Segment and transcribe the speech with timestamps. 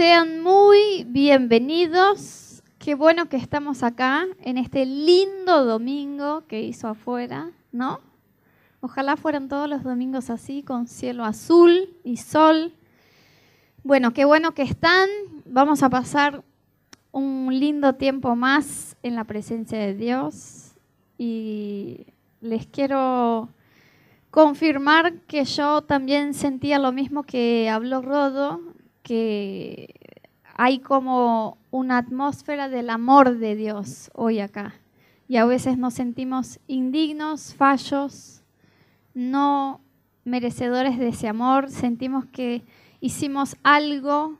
[0.00, 2.62] Sean muy bienvenidos.
[2.78, 8.00] Qué bueno que estamos acá en este lindo domingo que hizo afuera, ¿no?
[8.80, 12.72] Ojalá fueran todos los domingos así, con cielo azul y sol.
[13.84, 15.10] Bueno, qué bueno que están.
[15.44, 16.42] Vamos a pasar
[17.12, 20.76] un lindo tiempo más en la presencia de Dios.
[21.18, 22.06] Y
[22.40, 23.50] les quiero
[24.30, 28.69] confirmar que yo también sentía lo mismo que habló Rodo,
[29.02, 29.94] que
[30.54, 34.74] hay como una atmósfera del amor de Dios hoy acá.
[35.28, 38.42] Y a veces nos sentimos indignos, fallos,
[39.14, 39.80] no
[40.24, 42.62] merecedores de ese amor, sentimos que
[43.00, 44.36] hicimos algo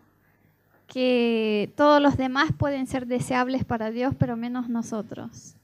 [0.87, 5.55] que todos los demás pueden ser deseables para Dios, pero menos nosotros.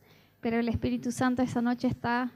[0.41, 2.31] Pero el Espíritu Santo esa noche está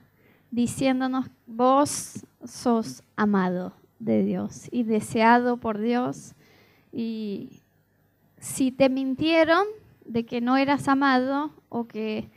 [0.51, 6.34] diciéndonos, vos sos amado de Dios y deseado por Dios.
[6.93, 7.62] Y
[8.39, 9.65] si te mintieron
[10.05, 12.31] de que no eras amado o que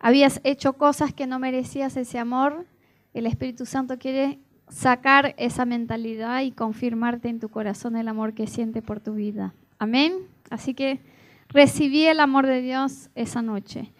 [0.00, 2.66] habías hecho cosas que no merecías ese amor,
[3.14, 8.46] el Espíritu Santo quiere sacar esa mentalidad y confirmarte en tu corazón el amor que
[8.46, 9.54] siente por tu vida.
[9.78, 10.28] Amén.
[10.50, 11.00] Así que
[11.48, 13.92] recibí el amor de Dios esa noche.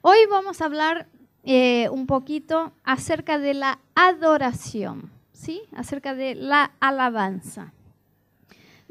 [0.00, 1.08] Hoy vamos a hablar
[1.44, 5.62] eh, un poquito acerca de la adoración, ¿sí?
[5.74, 7.72] Acerca de la alabanza.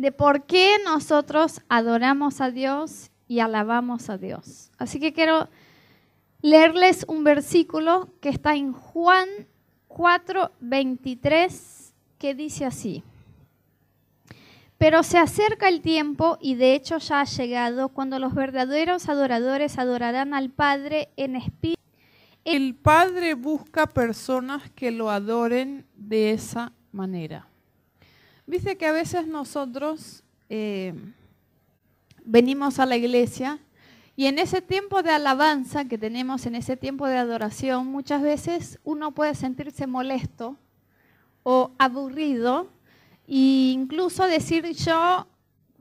[0.01, 4.71] De por qué nosotros adoramos a Dios y alabamos a Dios.
[4.79, 5.47] Así que quiero
[6.41, 9.29] leerles un versículo que está en Juan
[9.87, 13.03] 4:23 que dice así.
[14.79, 19.77] Pero se acerca el tiempo, y de hecho ya ha llegado, cuando los verdaderos adoradores
[19.77, 21.79] adorarán al Padre en espíritu.
[22.43, 27.50] El Padre busca personas que lo adoren de esa manera.
[28.47, 30.93] Dice que a veces nosotros eh,
[32.25, 33.59] venimos a la iglesia
[34.15, 38.79] y en ese tiempo de alabanza que tenemos, en ese tiempo de adoración, muchas veces
[38.83, 40.57] uno puede sentirse molesto
[41.43, 42.69] o aburrido
[43.27, 45.27] e incluso decir yo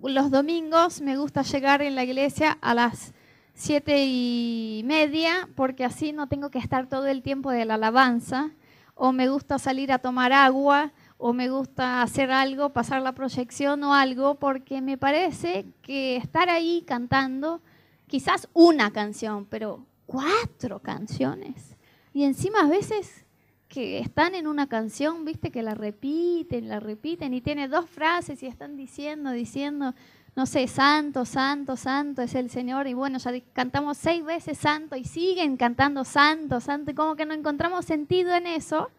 [0.02, 3.12] los domingos me gusta llegar en la iglesia a las
[3.52, 8.50] siete y media porque así no tengo que estar todo el tiempo de la alabanza
[8.94, 10.92] o me gusta salir a tomar agua
[11.22, 16.48] o me gusta hacer algo, pasar la proyección o algo, porque me parece que estar
[16.48, 17.60] ahí cantando
[18.06, 21.76] quizás una canción, pero cuatro canciones.
[22.14, 23.26] Y encima a veces
[23.68, 28.42] que están en una canción, viste, que la repiten, la repiten y tiene dos frases
[28.42, 29.94] y están diciendo, diciendo,
[30.34, 32.88] no sé, santo, santo, santo es el Señor.
[32.88, 37.26] Y bueno, ya cantamos seis veces santo y siguen cantando santo, santo, y como que
[37.26, 38.90] no encontramos sentido en eso.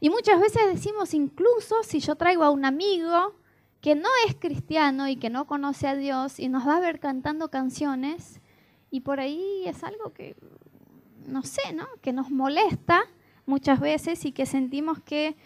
[0.00, 3.34] Y muchas veces decimos, incluso si yo traigo a un amigo
[3.80, 7.00] que no es cristiano y que no conoce a Dios y nos va a ver
[7.00, 8.40] cantando canciones
[8.90, 10.36] y por ahí es algo que,
[11.26, 11.86] no sé, ¿no?
[12.00, 13.04] Que nos molesta
[13.46, 15.36] muchas veces y que sentimos que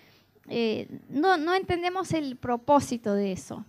[0.49, 3.65] eh, no, no entendemos el propósito de eso.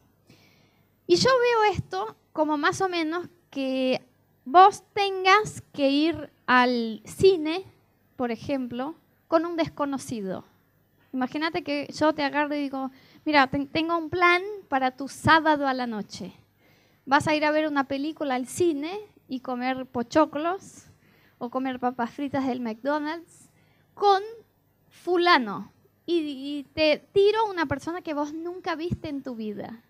[1.07, 4.01] Y yo veo esto como más o menos que
[4.45, 7.65] vos tengas que ir al cine,
[8.15, 8.95] por ejemplo,
[9.27, 10.45] con un desconocido.
[11.13, 12.89] Imagínate que yo te agarro y digo,
[13.23, 16.33] mira, tengo un plan para tu sábado a la noche.
[17.05, 20.87] Vas a ir a ver una película al cine y comer pochoclos
[21.37, 23.51] o comer papas fritas del McDonald's
[23.93, 24.23] con
[24.89, 25.71] fulano
[26.07, 29.83] y, y te tiro una persona que vos nunca viste en tu vida.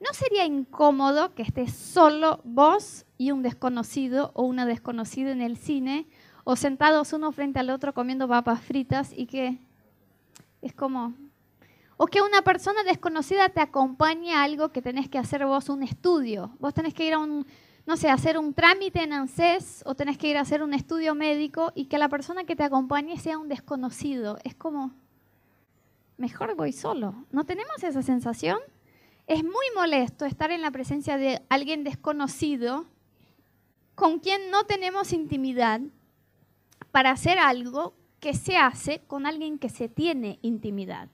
[0.00, 5.58] ¿No sería incómodo que estés solo vos y un desconocido o una desconocida en el
[5.58, 6.06] cine
[6.44, 9.58] o sentados uno frente al otro comiendo papas fritas y que
[10.62, 11.14] es como,
[11.96, 15.82] o que una persona desconocida te acompañe a algo que tenés que hacer vos, un
[15.82, 16.56] estudio.
[16.58, 17.46] Vos tenés que ir a un,
[17.84, 21.14] no sé, hacer un trámite en ANSES o tenés que ir a hacer un estudio
[21.14, 24.38] médico y que la persona que te acompañe sea un desconocido.
[24.44, 24.92] Es como,
[26.16, 27.14] mejor voy solo.
[27.30, 28.58] ¿No tenemos esa sensación?
[29.26, 32.86] Es muy molesto estar en la presencia de alguien desconocido
[33.94, 35.80] con quien no tenemos intimidad
[36.90, 41.08] para hacer algo que se hace con alguien que se tiene intimidad.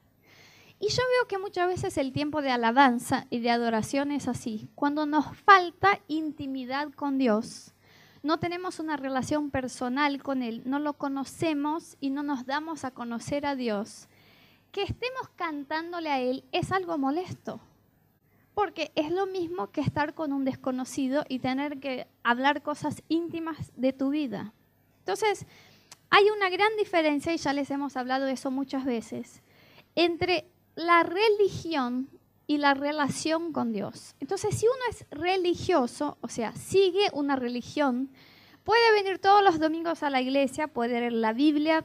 [0.79, 4.69] Y yo veo que muchas veces el tiempo de alabanza y de adoración es así.
[4.75, 7.73] Cuando nos falta intimidad con Dios,
[8.23, 12.91] no tenemos una relación personal con Él, no lo conocemos y no nos damos a
[12.91, 14.07] conocer a Dios,
[14.71, 17.59] que estemos cantándole a Él es algo molesto.
[18.53, 23.73] Porque es lo mismo que estar con un desconocido y tener que hablar cosas íntimas
[23.77, 24.53] de tu vida.
[24.99, 25.47] Entonces,
[26.11, 29.43] hay una gran diferencia, y ya les hemos hablado de eso muchas veces,
[29.95, 32.09] entre la religión
[32.47, 34.15] y la relación con Dios.
[34.21, 38.11] Entonces, si uno es religioso, o sea, sigue una religión,
[38.65, 41.85] puede venir todos los domingos a la iglesia, puede leer la Biblia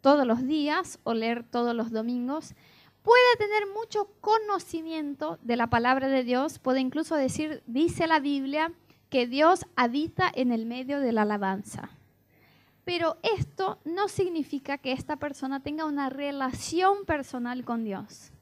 [0.00, 2.54] todos los días o leer todos los domingos,
[3.02, 8.72] puede tener mucho conocimiento de la palabra de Dios, puede incluso decir, dice la Biblia,
[9.10, 11.90] que Dios habita en el medio de la alabanza.
[12.90, 18.32] Pero esto no significa que esta persona tenga una relación personal con Dios.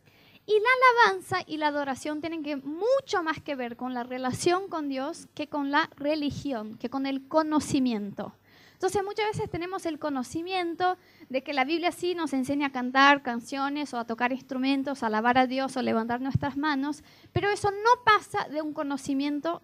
[0.46, 0.68] Y la
[1.04, 5.28] alabanza y la adoración tienen que mucho más que ver con la relación con Dios
[5.34, 8.32] que con la religión, que con el conocimiento.
[8.72, 10.96] Entonces muchas veces tenemos el conocimiento
[11.28, 15.08] de que la Biblia sí nos enseña a cantar canciones o a tocar instrumentos, a
[15.08, 17.04] alabar a Dios o levantar nuestras manos,
[17.34, 19.60] pero eso no pasa de un conocimiento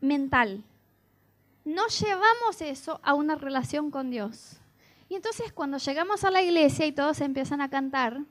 [0.00, 0.64] mental,
[1.68, 4.56] no llevamos eso a una relación con Dios.
[5.10, 8.22] Y entonces cuando llegamos a la iglesia y todos empiezan a cantar,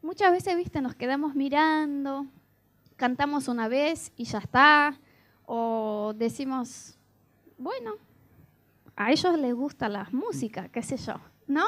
[0.00, 2.26] muchas veces, viste, nos quedamos mirando,
[2.96, 4.98] cantamos una vez y ya está,
[5.44, 6.96] o decimos,
[7.58, 7.96] bueno,
[8.96, 11.66] a ellos les gusta la música, qué sé yo, ¿no?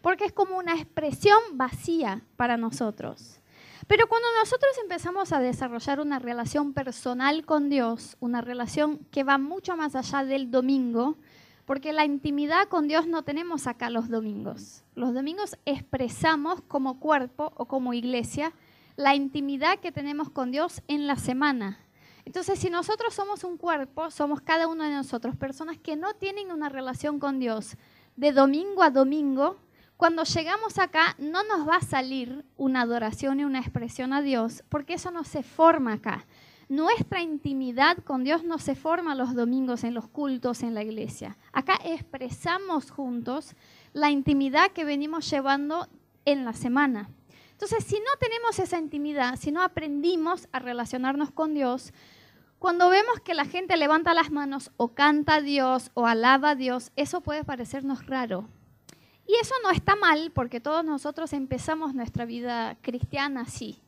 [0.00, 3.40] Porque es como una expresión vacía para nosotros.
[3.86, 9.36] Pero cuando nosotros empezamos a desarrollar una relación personal con Dios, una relación que va
[9.36, 11.16] mucho más allá del domingo,
[11.66, 14.84] porque la intimidad con Dios no tenemos acá los domingos.
[14.94, 18.52] Los domingos expresamos como cuerpo o como iglesia
[18.96, 21.78] la intimidad que tenemos con Dios en la semana.
[22.24, 26.52] Entonces, si nosotros somos un cuerpo, somos cada uno de nosotros personas que no tienen
[26.52, 27.76] una relación con Dios
[28.16, 29.58] de domingo a domingo,
[29.96, 34.64] cuando llegamos acá no nos va a salir una adoración y una expresión a Dios,
[34.68, 36.26] porque eso no se forma acá.
[36.68, 41.36] Nuestra intimidad con Dios no se forma los domingos en los cultos en la iglesia.
[41.52, 43.54] Acá expresamos juntos
[43.92, 45.88] la intimidad que venimos llevando
[46.24, 47.08] en la semana.
[47.52, 51.92] Entonces, si no tenemos esa intimidad, si no aprendimos a relacionarnos con Dios,
[52.58, 56.54] cuando vemos que la gente levanta las manos o canta a Dios o alaba a
[56.54, 58.48] Dios, eso puede parecernos raro,
[59.26, 63.78] y eso no está mal porque todos nosotros empezamos nuestra vida cristiana así.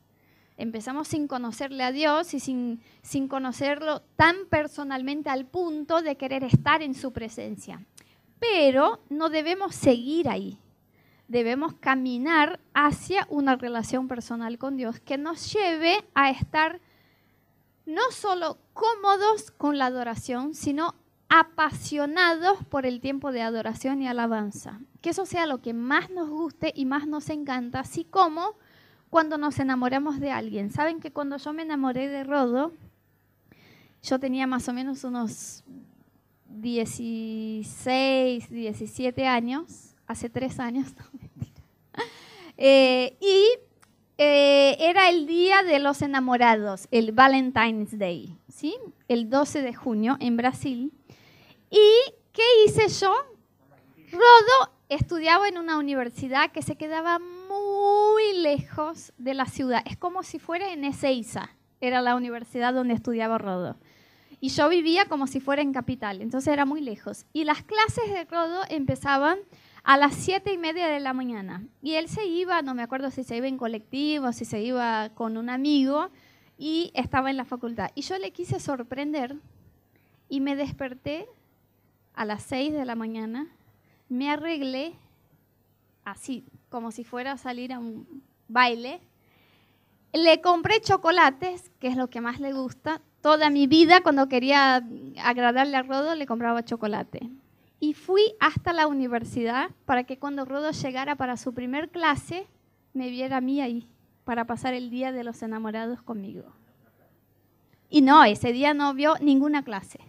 [0.57, 6.43] Empezamos sin conocerle a Dios y sin, sin conocerlo tan personalmente al punto de querer
[6.43, 7.85] estar en su presencia.
[8.39, 10.57] Pero no debemos seguir ahí.
[11.27, 16.79] Debemos caminar hacia una relación personal con Dios que nos lleve a estar
[17.85, 20.95] no solo cómodos con la adoración, sino
[21.29, 24.79] apasionados por el tiempo de adoración y alabanza.
[25.01, 28.55] Que eso sea lo que más nos guste y más nos encanta, así como
[29.09, 30.71] cuando nos enamoramos de alguien.
[30.71, 32.71] Saben que cuando yo me enamoré de Rodo,
[34.03, 35.63] yo tenía más o menos unos
[36.49, 41.61] 16, 17 años, hace tres años, no, mentira.
[42.57, 43.45] Eh, y
[44.17, 48.75] eh, era el día de los enamorados, el Valentine's Day, ¿sí?
[49.07, 50.93] El 12 de junio en Brasil.
[51.69, 53.13] ¿Y qué hice yo?
[54.11, 59.81] Rodo estudiaba en una universidad que se quedaba muy lejos de la ciudad.
[59.85, 61.49] Es como si fuera en Ezeiza,
[61.81, 63.77] era la universidad donde estudiaba Rodo.
[64.39, 67.25] Y yo vivía como si fuera en Capital, entonces era muy lejos.
[67.33, 69.39] Y las clases de Rodo empezaban
[69.83, 71.65] a las siete y media de la mañana.
[71.81, 75.09] Y él se iba, no me acuerdo si se iba en colectivo, si se iba
[75.15, 76.09] con un amigo,
[76.57, 77.89] y estaba en la facultad.
[77.95, 79.35] Y yo le quise sorprender
[80.29, 81.27] y me desperté
[82.17, 83.47] a las 6 de la mañana,
[84.09, 84.95] me arreglé
[86.03, 88.99] así, como si fuera a salir a un baile.
[90.13, 93.01] Le compré chocolates, que es lo que más le gusta.
[93.21, 94.83] Toda mi vida, cuando quería
[95.23, 97.29] agradarle a Rodo, le compraba chocolate.
[97.79, 102.47] Y fui hasta la universidad para que cuando Rodo llegara para su primer clase,
[102.93, 103.87] me viera a mí ahí,
[104.23, 106.51] para pasar el día de los enamorados conmigo.
[107.91, 109.99] Y no, ese día no vio ninguna clase.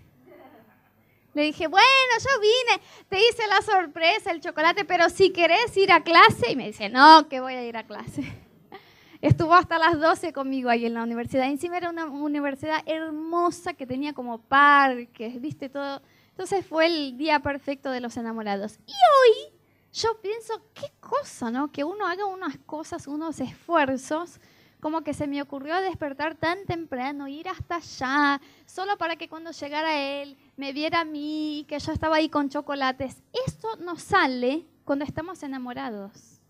[1.38, 1.84] Le dije, bueno,
[2.18, 6.56] yo vine, te hice la sorpresa, el chocolate, pero si querés ir a clase, y
[6.56, 8.24] me dice, no, que voy a ir a clase.
[9.20, 11.46] Estuvo hasta las 12 conmigo ahí en la universidad.
[11.46, 16.02] Encima era una universidad hermosa que tenía como parques, viste todo.
[16.30, 18.80] Entonces fue el día perfecto de los enamorados.
[18.84, 19.52] Y hoy
[19.92, 21.70] yo pienso, qué cosa, ¿no?
[21.70, 24.40] Que uno haga unas cosas, unos esfuerzos
[24.80, 29.50] como que se me ocurrió despertar tan temprano, ir hasta allá, solo para que cuando
[29.50, 33.22] llegara él me viera a mí, que yo estaba ahí con chocolates.
[33.46, 36.40] Esto nos sale cuando estamos enamorados.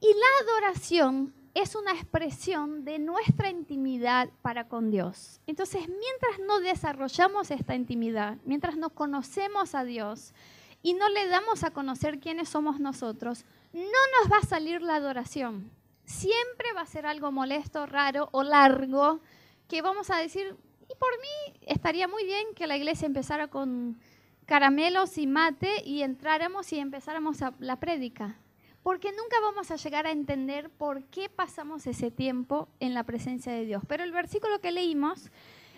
[0.00, 5.40] Y la adoración es una expresión de nuestra intimidad para con Dios.
[5.46, 10.34] Entonces, mientras no desarrollamos esta intimidad, mientras no conocemos a Dios
[10.82, 14.96] y no le damos a conocer quiénes somos nosotros, no nos va a salir la
[14.96, 15.70] adoración
[16.10, 19.20] Siempre va a ser algo molesto, raro o largo,
[19.68, 20.56] que vamos a decir,
[20.90, 24.00] y por mí estaría muy bien que la iglesia empezara con
[24.46, 28.36] caramelos y mate y entráramos y empezáramos a la prédica.
[28.82, 33.52] Porque nunca vamos a llegar a entender por qué pasamos ese tiempo en la presencia
[33.52, 33.82] de Dios.
[33.86, 35.30] Pero el versículo que leímos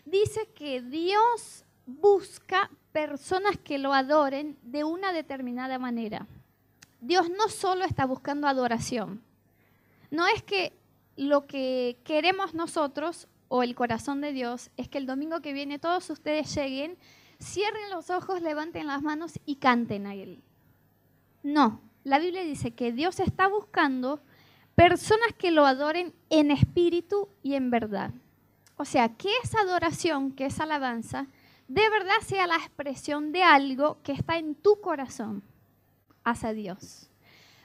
[0.04, 6.26] dice que Dios busca personas que lo adoren de una determinada manera.
[7.00, 9.22] Dios no solo está buscando adoración.
[10.10, 10.72] No es que
[11.16, 15.78] lo que queremos nosotros o el corazón de Dios es que el domingo que viene
[15.78, 16.96] todos ustedes lleguen,
[17.38, 20.42] cierren los ojos, levanten las manos y canten a Él.
[21.42, 24.20] No, la Biblia dice que Dios está buscando
[24.74, 28.14] personas que lo adoren en espíritu y en verdad.
[28.78, 31.26] O sea, que esa adoración, que esa alabanza,
[31.68, 35.42] de verdad sea la expresión de algo que está en tu corazón
[36.24, 37.10] hacia Dios.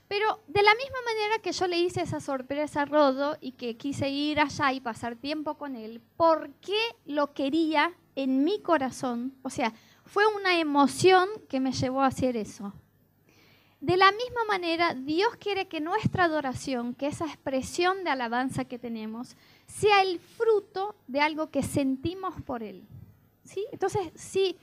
[0.08, 3.76] Pero de la misma manera que yo le hice esa sorpresa a Rodo y que
[3.76, 9.34] quise ir allá y pasar tiempo con él, ¿por qué lo quería en mi corazón?
[9.42, 9.74] O sea,
[10.06, 12.74] fue una emoción que me llevó a hacer eso.
[13.82, 18.80] De la misma manera, Dios quiere que nuestra adoración, que esa expresión de alabanza que
[18.80, 19.36] tenemos,
[19.68, 22.88] sea el fruto de algo que sentimos por Él.
[23.44, 23.66] ¿Sí?
[23.72, 24.58] Entonces, si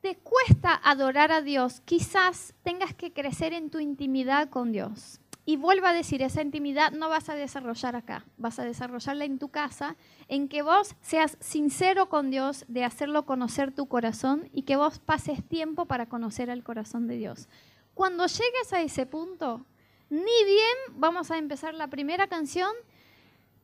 [0.00, 5.20] te cuesta adorar a Dios, quizás tengas que crecer en tu intimidad con Dios.
[5.44, 9.38] Y vuelvo a decir, esa intimidad no vas a desarrollar acá, vas a desarrollarla en
[9.38, 9.96] tu casa,
[10.28, 14.98] en que vos seas sincero con Dios, de hacerlo conocer tu corazón y que vos
[14.98, 17.48] pases tiempo para conocer el corazón de Dios.
[17.94, 19.64] Cuando llegues a ese punto,
[20.10, 22.70] ni bien vamos a empezar la primera canción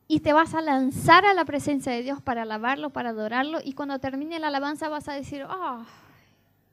[0.09, 3.75] y te vas a lanzar a la presencia de Dios para alabarlo, para adorarlo, y
[3.75, 5.85] cuando termine la alabanza vas a decir, ah,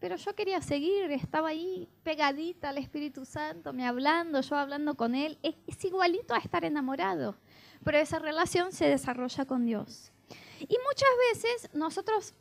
[0.02, 5.14] pero yo quería seguir, estaba ahí pegadita al Espíritu Santo, me hablando, yo hablando con
[5.14, 7.38] Él, es, es igualito a estar enamorado,
[7.84, 10.12] pero esa relación se desarrolla con Dios.
[10.58, 12.34] Y muchas veces nosotros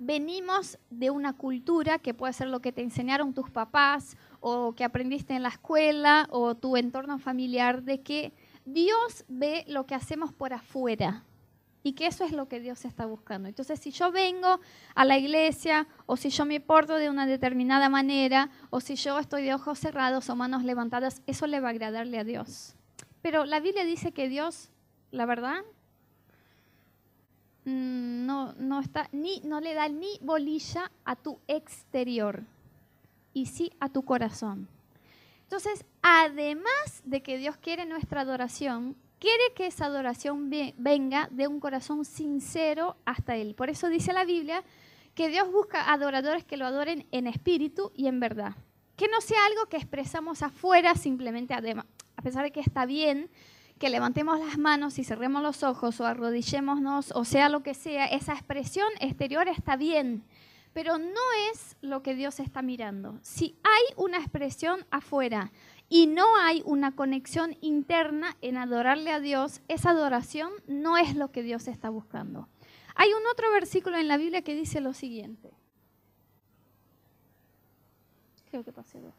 [0.00, 4.82] venimos de una cultura que puede ser lo que te enseñaron tus papás o que
[4.82, 8.32] aprendiste en la escuela o tu entorno familiar, de que
[8.64, 11.24] Dios ve lo que hacemos por afuera
[11.88, 13.48] y que eso es lo que Dios está buscando.
[13.48, 14.60] Entonces, si yo vengo
[14.94, 19.18] a la iglesia o si yo me porto de una determinada manera o si yo
[19.18, 22.74] estoy de ojos cerrados o manos levantadas, eso le va a agradarle a Dios.
[23.22, 24.68] Pero la Biblia dice que Dios,
[25.12, 25.62] la verdad,
[27.64, 28.82] mm, no, no,
[29.62, 32.42] le da ni bolilla a tu exterior
[33.32, 34.68] y sí a tu corazón.
[35.44, 41.60] Entonces, además de que Dios quiere nuestra adoración, quiere que esa adoración venga de un
[41.60, 43.54] corazón sincero hasta Él.
[43.54, 44.64] Por eso dice la Biblia
[45.14, 48.54] que Dios busca adoradores que lo adoren en espíritu y en verdad.
[48.96, 53.30] Que no sea algo que expresamos afuera simplemente, a pesar de que está bien
[53.78, 58.06] que levantemos las manos y cerremos los ojos o arrodillémonos o sea lo que sea,
[58.06, 60.24] esa expresión exterior está bien
[60.78, 61.20] pero no
[61.52, 63.18] es lo que Dios está mirando.
[63.22, 65.50] Si hay una expresión afuera
[65.88, 71.30] y no hay una conexión interna en adorarle a Dios, esa adoración no es lo
[71.30, 72.48] que Dios está buscando.
[72.94, 75.50] Hay un otro versículo en la Biblia que dice lo siguiente.
[78.50, 79.14] Creo que pasé dos.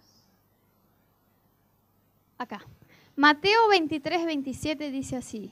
[2.38, 2.66] Acá.
[3.16, 5.52] Mateo 23, 27 dice así.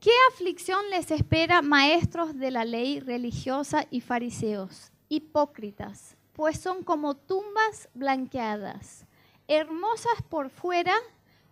[0.00, 4.92] ¿Qué aflicción les espera maestros de la ley religiosa y fariseos?
[5.08, 9.06] hipócritas, pues son como tumbas blanqueadas,
[9.48, 10.94] hermosas por fuera,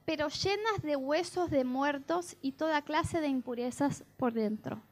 [0.05, 4.83] pero llenas de huesos de muertos y toda clase de impurezas por dentro.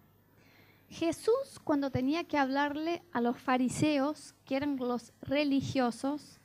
[0.89, 6.41] Jesús, cuando tenía que hablarle a los fariseos, que eran los religiosos,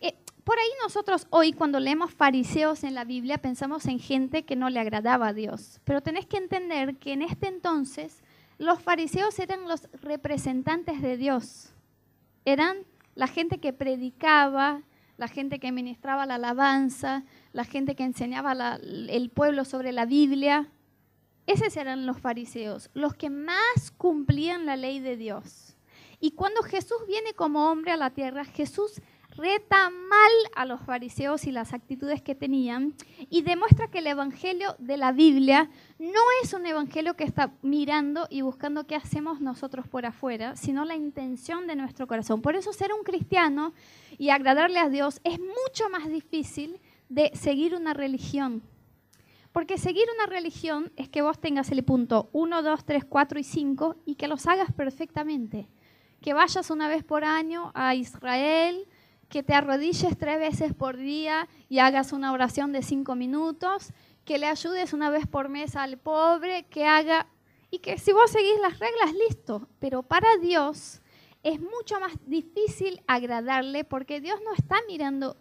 [0.00, 4.56] eh, por ahí nosotros hoy cuando leemos fariseos en la Biblia pensamos en gente que
[4.56, 8.22] no le agradaba a Dios, pero tenés que entender que en este entonces
[8.56, 11.72] los fariseos eran los representantes de Dios.
[12.44, 12.78] Eran
[13.14, 14.82] la gente que predicaba,
[15.18, 20.70] la gente que ministraba la alabanza, la gente que enseñaba el pueblo sobre la Biblia.
[21.46, 25.76] Esos eran los fariseos, los que más cumplían la ley de Dios.
[26.20, 29.02] Y cuando Jesús viene como hombre a la tierra, Jesús
[29.38, 32.94] reta mal a los fariseos y las actitudes que tenían
[33.30, 38.26] y demuestra que el evangelio de la Biblia no es un evangelio que está mirando
[38.30, 42.42] y buscando qué hacemos nosotros por afuera, sino la intención de nuestro corazón.
[42.42, 43.72] Por eso ser un cristiano
[44.18, 48.62] y agradarle a Dios es mucho más difícil de seguir una religión.
[49.52, 53.44] Porque seguir una religión es que vos tengas el punto 1, 2, 3, 4 y
[53.44, 55.68] 5 y que los hagas perfectamente.
[56.20, 58.86] Que vayas una vez por año a Israel,
[59.28, 63.92] que te arrodilles tres veces por día y hagas una oración de cinco minutos,
[64.24, 67.28] que le ayudes una vez por mes al pobre, que haga,
[67.70, 69.68] y que si vos seguís las reglas, listo.
[69.78, 71.02] Pero para Dios
[71.42, 75.36] es mucho más difícil agradarle porque Dios no está mirando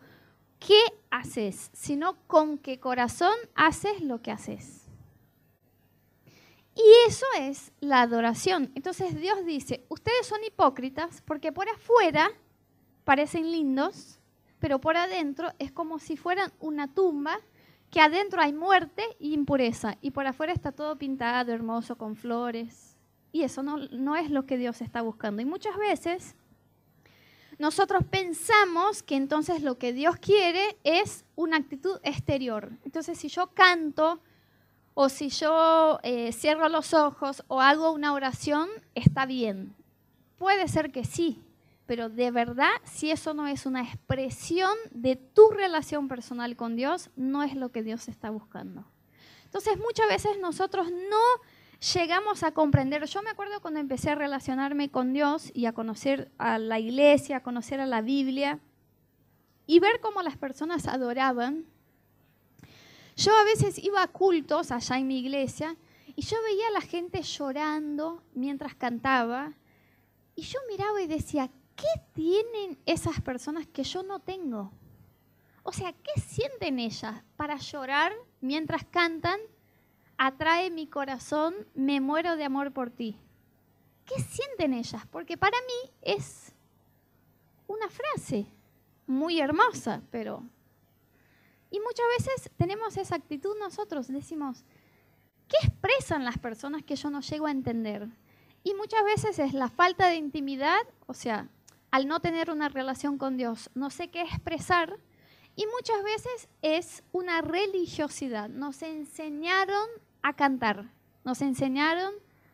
[0.60, 4.84] qué haces, sino con qué corazón haces lo que haces.
[6.76, 8.72] Y eso es la adoración.
[8.76, 12.30] Entonces Dios dice, ustedes son hipócritas porque por afuera
[13.08, 14.20] parecen lindos,
[14.60, 17.40] pero por adentro es como si fueran una tumba
[17.90, 22.98] que adentro hay muerte y impureza y por afuera está todo pintado, hermoso, con flores.
[23.32, 25.42] Y eso no, no es lo que Dios está buscando.
[25.42, 26.36] Y muchas veces
[27.58, 32.74] nosotros pensamos que entonces lo que Dios quiere es una actitud exterior.
[32.84, 34.20] Entonces si yo canto
[34.96, 39.74] o si yo eh, cierro los ojos o hago una oración, está bien.
[40.38, 41.42] Puede ser que sí,
[41.88, 47.10] pero de verdad, si eso no es una expresión de tu relación personal con Dios,
[47.16, 48.86] no es lo que Dios está buscando.
[49.46, 51.24] Entonces muchas veces nosotros no
[51.94, 53.06] llegamos a comprender.
[53.06, 57.38] Yo me acuerdo cuando empecé a relacionarme con Dios y a conocer a la iglesia,
[57.38, 58.60] a conocer a la Biblia
[59.66, 61.66] y ver cómo las personas adoraban.
[63.16, 65.78] Yo a veces iba a cultos allá en mi iglesia
[66.16, 69.54] y yo veía a la gente llorando mientras cantaba
[70.36, 74.74] y yo miraba y decía, ¿qué tienen esas personas que yo no tengo?
[75.64, 79.40] O sea, ¿qué sienten ellas para llorar mientras cantan
[80.18, 83.18] atrae mi corazón, me muero de amor por ti.
[84.06, 85.06] ¿Qué sienten ellas?
[85.12, 86.54] Porque para mí es
[87.68, 88.48] una frase
[89.06, 90.44] muy hermosa, pero...
[91.70, 94.64] Y muchas veces tenemos esa actitud nosotros, decimos,
[95.50, 98.08] ¿qué expresan las personas que yo no llego a entender?
[98.64, 101.50] Y muchas veces es la falta de intimidad, o sea,
[101.92, 104.98] al no tener una relación con Dios, no sé qué expresar,
[105.56, 108.48] y muchas veces es una religiosidad.
[108.48, 109.88] Nos enseñaron
[110.22, 110.92] a cantar,
[111.24, 112.14] nos enseñaron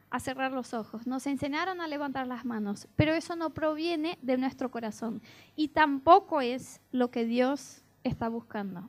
[0.10, 4.38] a cerrar los ojos, nos enseñaron a levantar las manos, pero eso no proviene de
[4.38, 5.22] nuestro corazón
[5.56, 8.88] y tampoco es lo que Dios está buscando.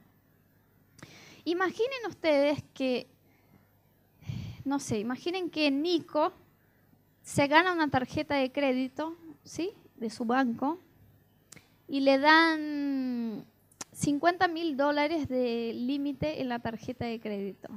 [1.45, 3.09] Imaginen ustedes que,
[4.65, 6.33] no sé, imaginen que Nico
[7.23, 9.73] se gana una tarjeta de crédito, ¿sí?
[9.97, 10.79] De su banco
[11.89, 13.45] y le dan
[13.93, 17.69] 50 mil dólares de límite en la tarjeta de crédito.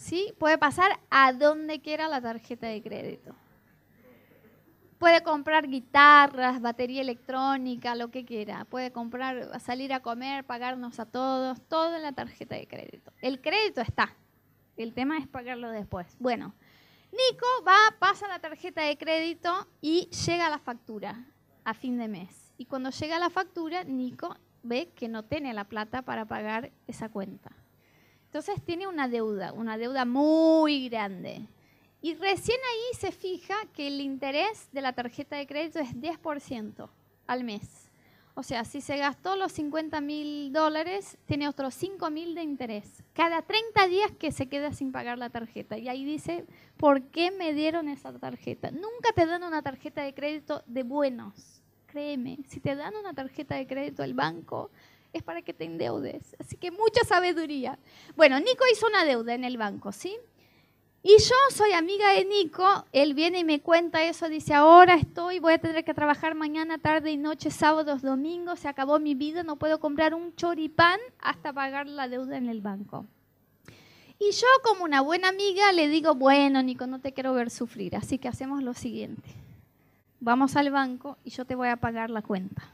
[0.00, 0.34] ¿sí?
[0.38, 3.34] Puede pasar a donde quiera la tarjeta de crédito.
[4.98, 8.66] Puede comprar guitarras, batería electrónica, lo que quiera.
[8.66, 13.10] Puede comprar, salir a comer, pagarnos a todos, todo en la tarjeta de crédito.
[13.22, 14.14] El crédito está.
[14.76, 16.16] El tema es pagarlo después.
[16.18, 16.54] Bueno,
[17.12, 21.26] Nico va, pasa la tarjeta de crédito y llega la factura
[21.64, 22.52] a fin de mes.
[22.56, 27.08] Y cuando llega la factura, Nico ve que no tiene la plata para pagar esa
[27.08, 27.50] cuenta.
[28.26, 31.48] Entonces tiene una deuda, una deuda muy grande.
[32.02, 36.88] Y recién ahí se fija que el interés de la tarjeta de crédito es 10%
[37.26, 37.90] al mes.
[38.34, 43.02] O sea, si se gastó los 50 mil dólares, tiene otros 5 mil de interés.
[43.12, 45.76] Cada 30 días que se queda sin pagar la tarjeta.
[45.76, 46.46] Y ahí dice,
[46.80, 48.70] ¿por qué me dieron esa tarjeta?
[48.70, 51.62] Nunca te dan una tarjeta de crédito de buenos.
[51.86, 54.70] Créeme, si te dan una tarjeta de crédito al banco,
[55.12, 56.34] es para que te endeudes.
[56.38, 57.78] Así que mucha sabiduría.
[58.16, 60.16] Bueno, Nico hizo una deuda en el banco, ¿sí?
[61.02, 65.38] Y yo soy amiga de Nico, él viene y me cuenta eso, dice, ahora estoy,
[65.38, 69.42] voy a tener que trabajar mañana, tarde y noche, sábados, domingos, se acabó mi vida,
[69.42, 73.06] no puedo comprar un choripán hasta pagar la deuda en el banco.
[74.20, 77.96] Y yo como una buena amiga le digo, bueno, Nico, no te quiero ver sufrir,
[77.96, 79.30] así que hacemos lo siguiente.
[80.20, 82.70] Vamos al banco y yo te voy a pagar la cuenta.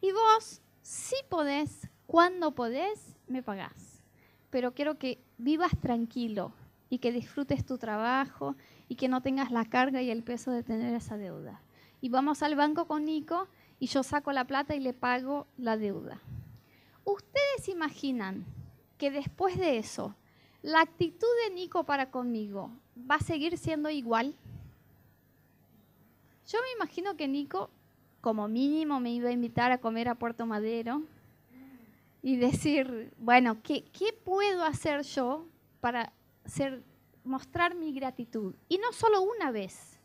[0.00, 4.02] Y vos si podés, cuando podés, me pagás.
[4.48, 6.52] Pero quiero que vivas tranquilo
[6.88, 8.56] y que disfrutes tu trabajo
[8.88, 11.60] y que no tengas la carga y el peso de tener esa deuda.
[12.00, 13.48] Y vamos al banco con Nico
[13.80, 16.22] y yo saco la plata y le pago la deuda.
[17.04, 18.46] ¿Ustedes imaginan
[18.98, 20.14] que después de eso,
[20.62, 22.70] la actitud de Nico para conmigo
[23.10, 24.34] va a seguir siendo igual?
[26.48, 27.70] Yo me imagino que Nico
[28.20, 31.02] como mínimo me iba a invitar a comer a Puerto Madero
[32.22, 33.84] y decir, bueno, ¿qué,
[34.24, 35.46] puedo hacer yo
[35.80, 36.12] para
[37.22, 38.54] mostrar mi gratitud?
[38.68, 40.00] Y no solo una vez.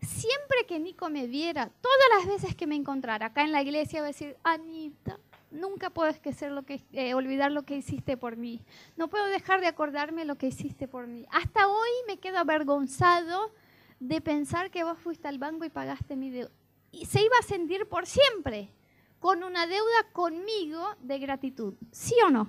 [0.00, 4.00] Siempre que Nico me viera, todas las veces que me encontrara acá en la iglesia,
[4.00, 5.18] a decir, Anita,
[5.50, 8.62] nunca puedo esquecer lo que, eh, olvidar lo que hiciste por mí.
[8.96, 11.26] No puedo dejar de acordarme lo que hiciste por mí.
[11.30, 13.52] Hasta hoy me quedo avergonzado
[14.00, 16.52] de pensar que vos fuiste al banco y pagaste mi deuda
[16.90, 18.70] y se iba a sentir por siempre
[19.18, 21.74] con una deuda conmigo de gratitud.
[21.90, 22.48] ¿Sí o no?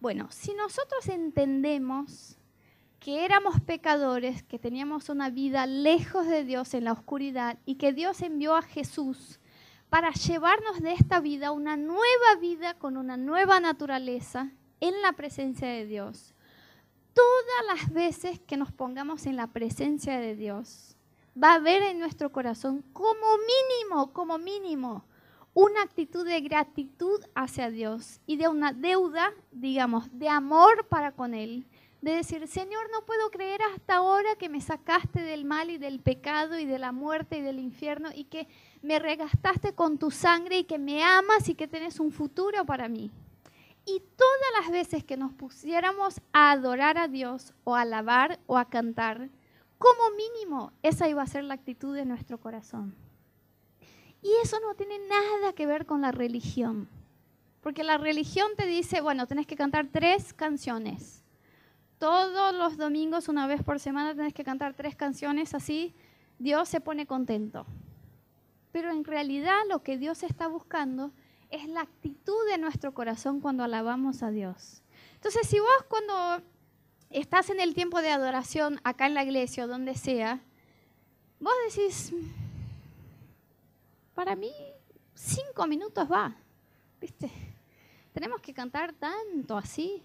[0.00, 2.38] Bueno, si nosotros entendemos
[3.00, 7.92] que éramos pecadores, que teníamos una vida lejos de Dios en la oscuridad y que
[7.92, 9.40] Dios envió a Jesús
[9.88, 15.68] para llevarnos de esta vida una nueva vida con una nueva naturaleza en la presencia
[15.68, 16.34] de Dios.
[17.14, 20.96] Todas las veces que nos pongamos en la presencia de Dios,
[21.42, 25.04] va a haber en nuestro corazón como mínimo, como mínimo,
[25.54, 31.34] una actitud de gratitud hacia Dios y de una deuda, digamos, de amor para con
[31.34, 31.66] Él.
[32.00, 36.00] De decir, Señor, no puedo creer hasta ahora que me sacaste del mal y del
[36.00, 38.46] pecado y de la muerte y del infierno y que
[38.82, 42.88] me regastaste con tu sangre y que me amas y que tienes un futuro para
[42.88, 43.10] mí.
[43.86, 48.58] Y todas las veces que nos pusiéramos a adorar a Dios o a alabar o
[48.58, 49.30] a cantar,
[49.78, 52.94] como mínimo, esa iba a ser la actitud de nuestro corazón.
[54.22, 56.88] Y eso no tiene nada que ver con la religión.
[57.60, 61.22] Porque la religión te dice, bueno, tenés que cantar tres canciones.
[61.98, 65.94] Todos los domingos, una vez por semana, tenés que cantar tres canciones, así
[66.38, 67.66] Dios se pone contento.
[68.72, 71.10] Pero en realidad lo que Dios está buscando
[71.50, 74.82] es la actitud de nuestro corazón cuando alabamos a Dios.
[75.14, 76.42] Entonces, si vos cuando
[77.10, 80.40] estás en el tiempo de adoración acá en la iglesia o donde sea,
[81.40, 82.12] vos decís,
[84.14, 84.52] para mí
[85.14, 86.36] cinco minutos va,
[87.00, 87.30] ¿viste?
[88.12, 90.02] Tenemos que cantar tanto así.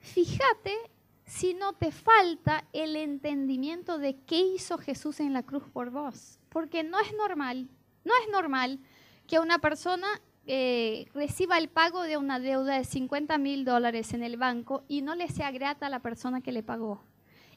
[0.00, 0.76] Fíjate
[1.24, 6.38] si no te falta el entendimiento de qué hizo Jesús en la cruz por vos.
[6.48, 7.68] Porque no es normal,
[8.04, 8.80] no es normal
[9.26, 10.06] que una persona
[10.46, 15.02] eh, reciba el pago de una deuda de 50 mil dólares en el banco y
[15.02, 17.02] no le sea grata a la persona que le pagó.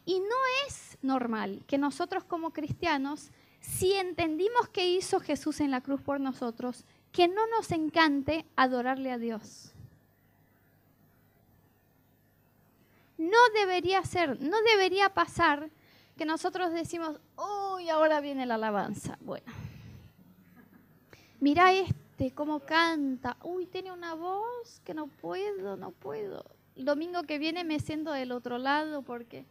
[0.05, 3.31] Y no es normal que nosotros como cristianos
[3.65, 9.11] si entendimos que hizo Jesús en la cruz por nosotros, que no nos encante adorarle
[9.11, 9.74] a Dios.
[13.17, 15.69] No debería ser, no debería pasar
[16.17, 19.17] que nosotros decimos, uy, ahora viene la alabanza.
[19.21, 19.51] Bueno,
[21.39, 23.37] mira este, cómo canta.
[23.43, 26.45] Uy, tiene una voz que no puedo, no puedo.
[26.75, 29.45] El domingo que viene me siento del otro lado porque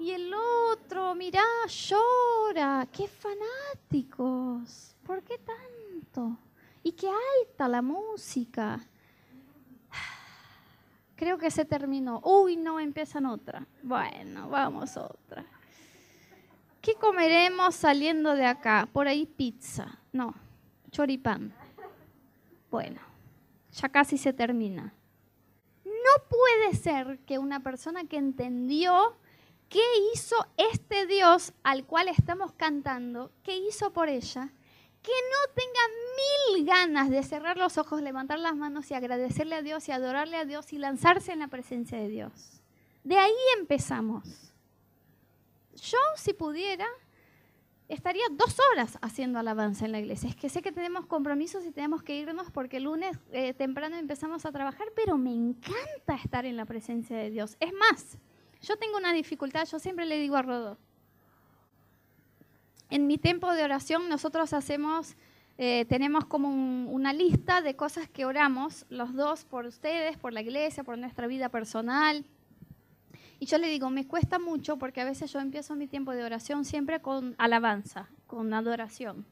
[0.00, 2.88] y el otro, mirá, llora.
[2.90, 4.96] ¡Qué fanáticos!
[5.04, 6.38] ¿Por qué tanto?
[6.82, 8.80] Y qué alta la música.
[11.20, 12.22] Creo que se terminó.
[12.24, 13.66] Uy, no, empiezan otra.
[13.82, 15.44] Bueno, vamos otra.
[16.80, 18.88] ¿Qué comeremos saliendo de acá?
[18.90, 19.98] Por ahí pizza.
[20.12, 20.34] No,
[20.90, 21.52] choripán.
[22.70, 23.02] Bueno,
[23.70, 24.94] ya casi se termina.
[25.84, 29.18] No puede ser que una persona que entendió
[29.68, 33.30] ¿Qué hizo este Dios al cual estamos cantando?
[33.44, 34.50] ¿Qué hizo por ella?
[35.02, 35.80] Que no tenga
[36.56, 40.36] mil ganas de cerrar los ojos, levantar las manos y agradecerle a Dios y adorarle
[40.36, 42.60] a Dios y lanzarse en la presencia de Dios.
[43.02, 44.52] De ahí empezamos.
[45.74, 46.86] Yo, si pudiera,
[47.88, 50.28] estaría dos horas haciendo alabanza en la iglesia.
[50.28, 53.96] Es que sé que tenemos compromisos y tenemos que irnos porque el lunes eh, temprano
[53.96, 57.56] empezamos a trabajar, pero me encanta estar en la presencia de Dios.
[57.58, 58.18] Es más,
[58.62, 60.78] yo tengo una dificultad, yo siempre le digo a Rodo,
[62.90, 65.16] en mi tiempo de oración nosotros hacemos,
[65.58, 66.48] eh, tenemos como
[66.90, 71.26] una lista de cosas que oramos, los dos por ustedes, por la iglesia, por nuestra
[71.26, 72.24] vida personal.
[73.38, 76.24] Y yo le digo, me cuesta mucho porque a veces yo empiezo mi tiempo de
[76.24, 79.24] oración siempre con alabanza, con adoración.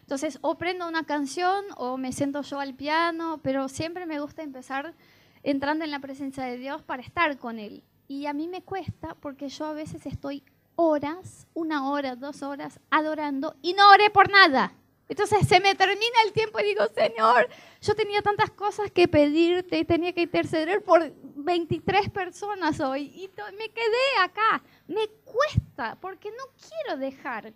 [0.00, 4.42] Entonces, o prendo una canción o me siento yo al piano, pero siempre me gusta
[4.42, 4.94] empezar
[5.42, 7.82] entrando en la presencia de Dios para estar con Él.
[8.06, 10.42] Y a mí me cuesta porque yo a veces estoy
[10.80, 14.72] horas, una hora, dos horas, adorando y no oré por nada.
[15.08, 17.48] Entonces se me termina el tiempo y digo, Señor,
[17.80, 23.70] yo tenía tantas cosas que pedirte tenía que interceder por 23 personas hoy y me
[23.70, 24.62] quedé acá.
[24.86, 27.52] Me cuesta porque no quiero dejar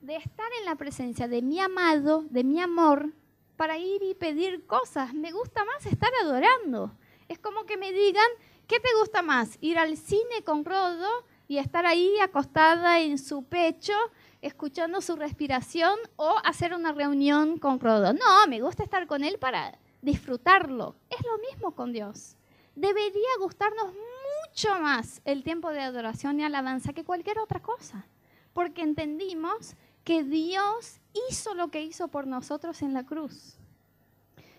[0.00, 3.12] de estar en la presencia de mi amado, de mi amor,
[3.56, 5.14] para ir y pedir cosas.
[5.14, 6.96] Me gusta más estar adorando.
[7.28, 8.26] Es como que me digan,
[8.70, 9.58] ¿Qué te gusta más?
[9.60, 11.08] ¿Ir al cine con Rodo
[11.50, 13.92] y estar ahí acostada en su pecho,
[14.40, 18.12] escuchando su respiración o hacer una reunión con Rodo?
[18.12, 20.94] No, me gusta estar con él para disfrutarlo.
[21.10, 22.36] Es lo mismo con Dios.
[22.76, 28.06] Debería gustarnos mucho más el tiempo de adoración y alabanza que cualquier otra cosa,
[28.52, 33.58] porque entendimos que Dios hizo lo que hizo por nosotros en la cruz.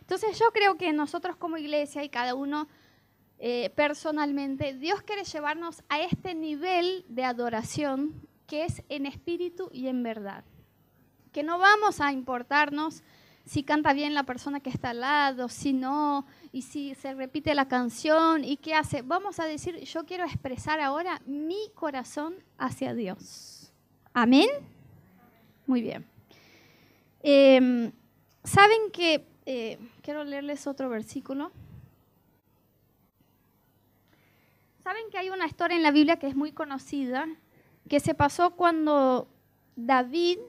[0.02, 2.68] Entonces yo creo que nosotros como iglesia y cada uno
[3.44, 8.14] eh, personalmente, Dios quiere llevarnos a este nivel de adoración
[8.46, 10.44] que es en espíritu y en verdad.
[11.32, 13.04] Que no vamos a importarnos
[13.44, 17.56] si canta bien la persona que está al lado, si no, y si se repite
[17.56, 19.02] la canción, y qué hace.
[19.02, 23.74] Vamos a decir, yo quiero expresar ahora mi corazón hacia Dios.
[24.14, 24.48] Amén.
[25.66, 26.06] Muy bien.
[27.24, 27.92] Em,
[28.44, 31.52] Saben que, eh, quiero leerles otro versículo.
[34.84, 37.28] Saben que hay una historia en la Biblia que es muy conocida,
[37.88, 39.28] que se pasó cuando
[39.76, 40.40] David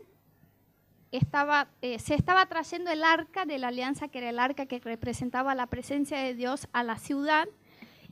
[1.11, 5.55] eh, se estaba trayendo el arca de la alianza, que era el arca que representaba
[5.55, 7.47] la presencia de Dios a la ciudad.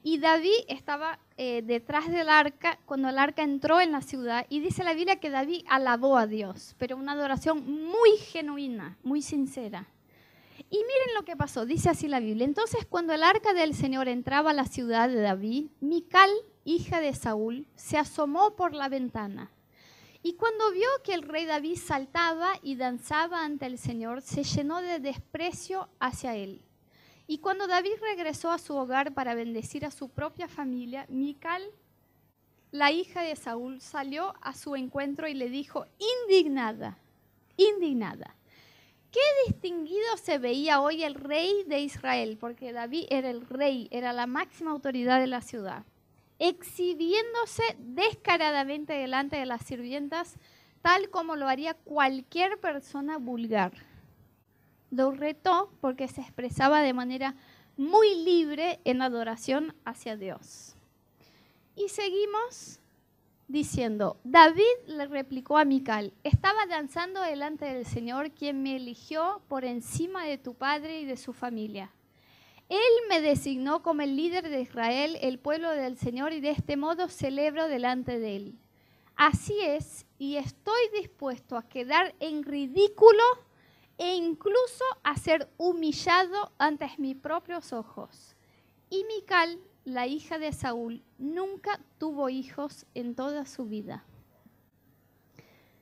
[0.02, 4.44] Y David estaba eh, detrás del arca cuando el arca entró en la ciudad.
[4.50, 9.22] Y dice la Biblia que David alabó a Dios, pero una adoración muy genuina, muy
[9.22, 9.86] sincera.
[10.70, 12.44] Y miren lo que pasó, dice así la Biblia.
[12.44, 16.30] Entonces cuando el arca del Señor entraba a la ciudad de David, Mical,
[16.64, 19.50] hija de Saúl, se asomó por la ventana
[20.22, 24.82] y cuando vio que el rey David saltaba y danzaba ante el Señor, se llenó
[24.82, 26.62] de desprecio hacia él.
[27.26, 31.62] Y cuando David regresó a su hogar para bendecir a su propia familia, Mical,
[32.70, 35.86] la hija de Saúl, salió a su encuentro y le dijo,
[36.28, 36.98] indignada,
[37.56, 38.36] indignada,
[39.10, 44.12] qué distinguido se veía hoy el rey de Israel, porque David era el rey, era
[44.12, 45.84] la máxima autoridad de la ciudad
[46.40, 50.36] exhibiéndose descaradamente delante de las sirvientas,
[50.80, 53.72] tal como lo haría cualquier persona vulgar.
[54.90, 57.36] Lo retó porque se expresaba de manera
[57.76, 60.74] muy libre en adoración hacia Dios.
[61.76, 62.79] Y seguimos
[63.50, 69.64] diciendo, David le replicó a Mical, estaba danzando delante del Señor quien me eligió por
[69.64, 71.90] encima de tu padre y de su familia.
[72.68, 76.76] Él me designó como el líder de Israel, el pueblo del Señor, y de este
[76.76, 78.58] modo celebro delante de Él.
[79.16, 83.22] Así es, y estoy dispuesto a quedar en ridículo
[83.98, 88.36] e incluso a ser humillado ante mis propios ojos.
[88.88, 89.58] Y Mical,
[89.94, 94.04] la hija de Saúl, nunca tuvo hijos en toda su vida.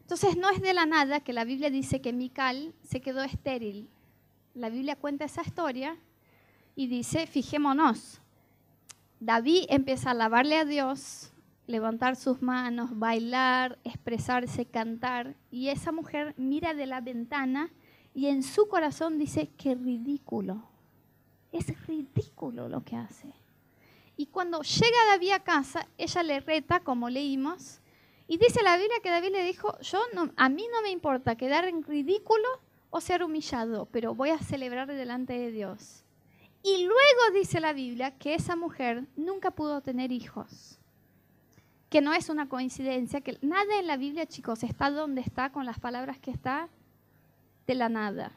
[0.01, 3.91] Entonces no es de la nada que la Biblia dice que Mical se quedó estéril.
[4.55, 5.99] La Biblia cuenta esa historia
[6.75, 8.21] y dice, fijémonos,
[9.21, 11.33] David empieza a alabarle a Dios,
[11.67, 17.71] levantar sus manos, bailar, expresarse, cantar, y esa mujer mira de la ventana
[18.15, 20.63] y en su corazón dice, qué ridículo,
[21.53, 23.35] es ridículo lo que hace.
[24.19, 27.81] Y cuando llega David a casa, ella le reta, como leímos,
[28.27, 30.01] y dice la Biblia que David le dijo, yo
[30.37, 32.49] a mí no me importa quedar en ridículo
[32.91, 36.05] o ser humillado, pero voy a celebrar delante de Dios.
[36.65, 40.81] Y luego dice la Biblia que esa mujer nunca pudo tener hijos.
[41.89, 45.65] Que no es una coincidencia, que nada en la Biblia, chicos, está donde está con
[45.65, 46.69] las palabras que está
[47.69, 48.33] de la nada.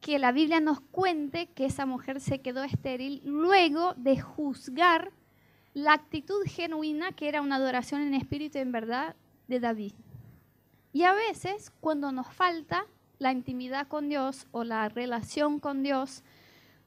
[0.00, 5.12] Que la Biblia nos cuente que esa mujer se quedó estéril luego de juzgar
[5.74, 9.14] la actitud genuina que era una adoración en espíritu y en verdad
[9.46, 9.92] de David.
[10.92, 12.86] Y a veces, cuando nos falta
[13.18, 16.24] la intimidad con Dios o la relación con Dios,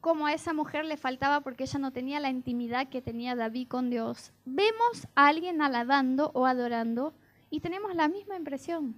[0.00, 3.68] como a esa mujer le faltaba porque ella no tenía la intimidad que tenía David
[3.68, 4.32] con Dios.
[4.44, 7.14] Vemos a alguien alabando o adorando
[7.48, 8.96] y tenemos la misma impresión.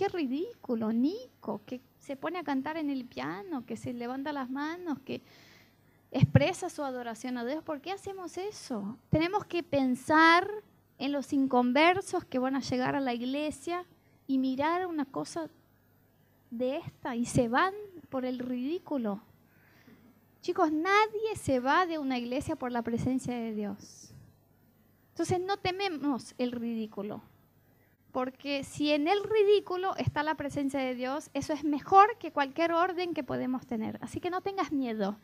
[0.00, 4.48] Qué ridículo, Nico, que se pone a cantar en el piano, que se levanta las
[4.48, 5.20] manos, que
[6.10, 7.62] expresa su adoración a Dios.
[7.62, 8.96] ¿Por qué hacemos eso?
[9.10, 10.50] Tenemos que pensar
[10.96, 13.84] en los inconversos que van a llegar a la iglesia
[14.26, 15.50] y mirar una cosa
[16.50, 17.74] de esta y se van
[18.08, 19.20] por el ridículo.
[20.40, 24.14] Chicos, nadie se va de una iglesia por la presencia de Dios.
[25.10, 27.22] Entonces no tememos el ridículo,
[28.12, 32.72] porque si en el ridículo está la presencia de Dios, eso es mejor que cualquier
[32.72, 33.98] orden que podemos tener.
[34.02, 35.18] Así que no tengas miedo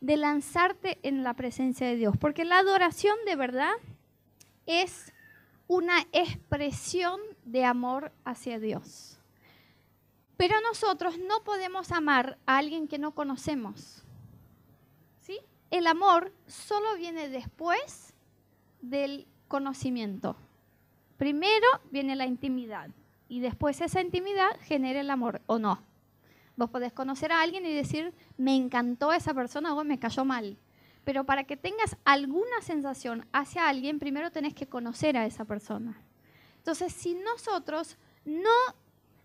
[0.00, 3.72] de lanzarte en la presencia de Dios, porque la adoración de verdad
[4.66, 5.12] es
[5.66, 9.18] una expresión de amor hacia Dios.
[10.36, 14.04] Pero nosotros no podemos amar a alguien que no conocemos
[15.70, 18.14] el amor solo viene después
[18.80, 20.36] del conocimiento.
[21.18, 22.88] Primero viene la intimidad
[23.28, 25.82] y después esa intimidad genera el amor o no.
[26.56, 30.56] Vos podés conocer a alguien y decir, me encantó esa persona o me cayó mal.
[31.04, 36.00] Pero para que tengas alguna sensación hacia alguien, primero tenés que conocer a esa persona.
[36.58, 38.50] Entonces, si nosotros no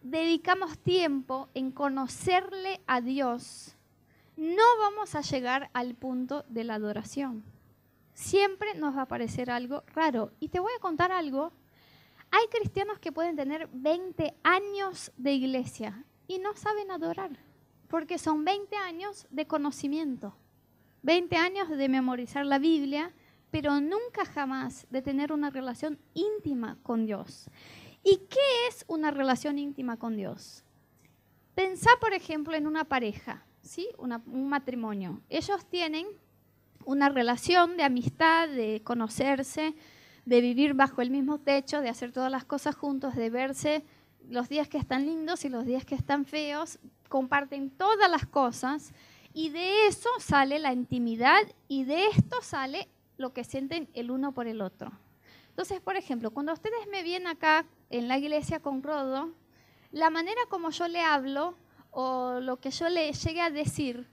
[0.01, 3.75] dedicamos tiempo en conocerle a Dios,
[4.35, 7.43] no vamos a llegar al punto de la adoración.
[8.13, 10.31] Siempre nos va a parecer algo raro.
[10.39, 11.51] Y te voy a contar algo.
[12.35, 17.29] Hay cristianos que pueden tener 20 años de iglesia y no saben adorar.
[17.87, 20.35] Porque son 20 años de conocimiento,
[21.03, 23.13] 20 años de memorizar la Biblia,
[23.51, 27.51] pero nunca jamás de tener una relación íntima con Dios.
[28.03, 30.63] ¿Y qué es una relación íntima con Dios?
[31.53, 33.87] Pensá, por ejemplo, en una pareja, ¿sí?
[33.99, 35.21] un matrimonio.
[35.29, 36.07] Ellos tienen
[36.83, 39.75] una relación de amistad, de conocerse,
[40.25, 43.83] de vivir bajo el mismo techo, de hacer todas las cosas juntos, de verse
[44.29, 48.93] los días que están lindos y los días que están feos, comparten todas las cosas
[49.33, 54.33] y de eso sale la intimidad y de esto sale lo que sienten el uno
[54.33, 54.91] por el otro.
[55.49, 59.31] Entonces, por ejemplo, cuando ustedes me vienen acá en la iglesia con Rodo,
[59.91, 61.55] la manera como yo le hablo
[61.91, 64.07] o lo que yo le llegue a decir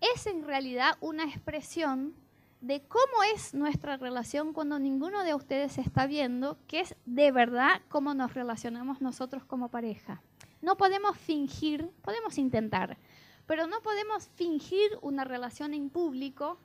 [0.00, 2.14] es en realidad una expresión
[2.62, 7.82] de cómo es nuestra relación cuando ninguno de ustedes está viendo, que es de verdad
[7.88, 10.22] cómo nos relacionamos nosotros como pareja.
[10.62, 12.98] No podemos fingir, podemos intentar,
[13.46, 16.56] pero no podemos fingir una relación en público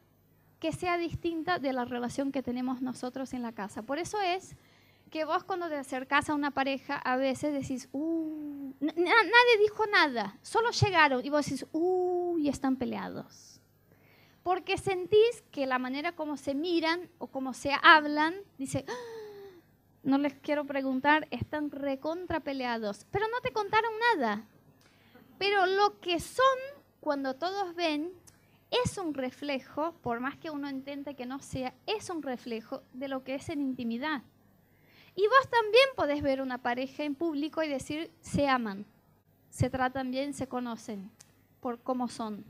[0.60, 3.82] que sea distinta de la relación que tenemos nosotros en la casa.
[3.82, 4.56] Por eso es
[5.10, 10.38] que vos cuando te acercás a una pareja a veces decís, uh, nadie dijo nada,
[10.44, 13.57] solo llegaron y vos decís, uy, y están peleados
[14.48, 19.60] porque sentís que la manera como se miran o como se hablan, dice, ah,
[20.04, 24.48] no les quiero preguntar, están recontra peleados, pero no te contaron nada.
[25.38, 26.46] Pero lo que son
[27.02, 28.14] cuando todos ven
[28.72, 33.10] es un reflejo, por más que uno intente que no sea, es un reflejo de
[33.10, 34.24] lo que es en intimidad.
[35.14, 38.86] Y vos también podés ver una pareja en público y decir, se aman,
[39.50, 41.12] se tratan bien, se conocen
[41.60, 42.46] por cómo son.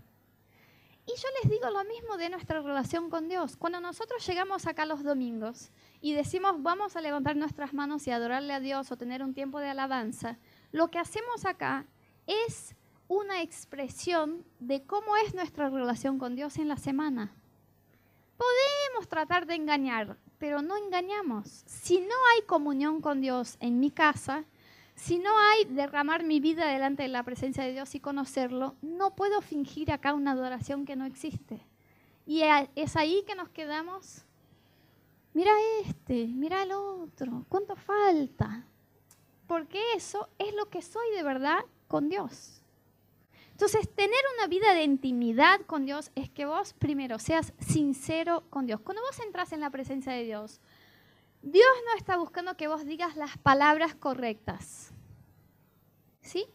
[1.07, 3.55] Y yo les digo lo mismo de nuestra relación con Dios.
[3.55, 8.53] Cuando nosotros llegamos acá los domingos y decimos vamos a levantar nuestras manos y adorarle
[8.53, 10.37] a Dios o tener un tiempo de alabanza,
[10.73, 11.85] lo que hacemos acá
[12.25, 12.75] es
[13.07, 17.33] una expresión de cómo es nuestra relación con Dios en la semana.
[18.35, 21.63] Podemos tratar de engañar, pero no engañamos.
[21.65, 24.43] Si no hay comunión con Dios en mi casa,
[24.97, 29.15] si no hay derramar mi vida delante de la presencia de Dios y conocerlo, no
[29.15, 31.61] puedo fingir acá una adoración que no existe.
[32.25, 32.41] Y
[32.75, 34.25] es ahí que nos quedamos.
[35.33, 35.51] Mira
[35.83, 38.65] este, mira el otro, ¿cuánto falta?
[39.45, 42.63] Porque eso es lo que soy de verdad con Dios.
[43.51, 48.65] Entonces, tener una vida de intimidad con Dios es que vos primero seas sincero con
[48.65, 48.81] Dios.
[48.81, 50.59] Cuando vos entras en la presencia de Dios,
[51.49, 54.91] Dios no está buscando que vos digas las palabras correctas.
[56.19, 56.45] ¿Sí?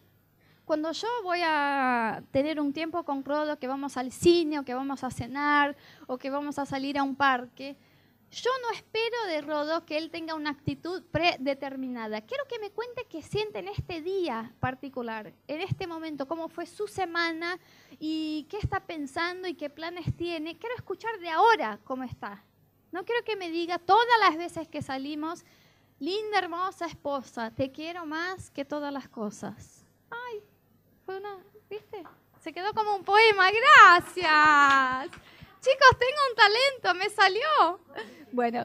[0.65, 4.75] Cuando yo voy a tener un tiempo con Rodo, que vamos al cine, o que
[4.75, 5.75] vamos a cenar,
[6.05, 7.75] o que vamos a salir a un parque,
[8.29, 12.21] yo no espero de Rodo que él tenga una actitud predeterminada.
[12.21, 16.67] Quiero que me cuente qué siente en este día particular, en este momento, cómo fue
[16.67, 17.59] su semana
[17.99, 20.55] y qué está pensando y qué planes tiene.
[20.59, 22.43] Quiero escuchar de ahora cómo está.
[22.93, 25.43] No quiero que me diga todas las veces que salimos,
[25.97, 29.83] linda, hermosa esposa, te quiero más que todas las cosas.
[30.11, 30.43] Ay,
[31.03, 32.03] fue una, ¿viste?
[32.39, 35.09] Se quedó como un poema, gracias.
[35.59, 37.79] Chicos, tengo un talento, me salió.
[38.31, 38.63] Bueno,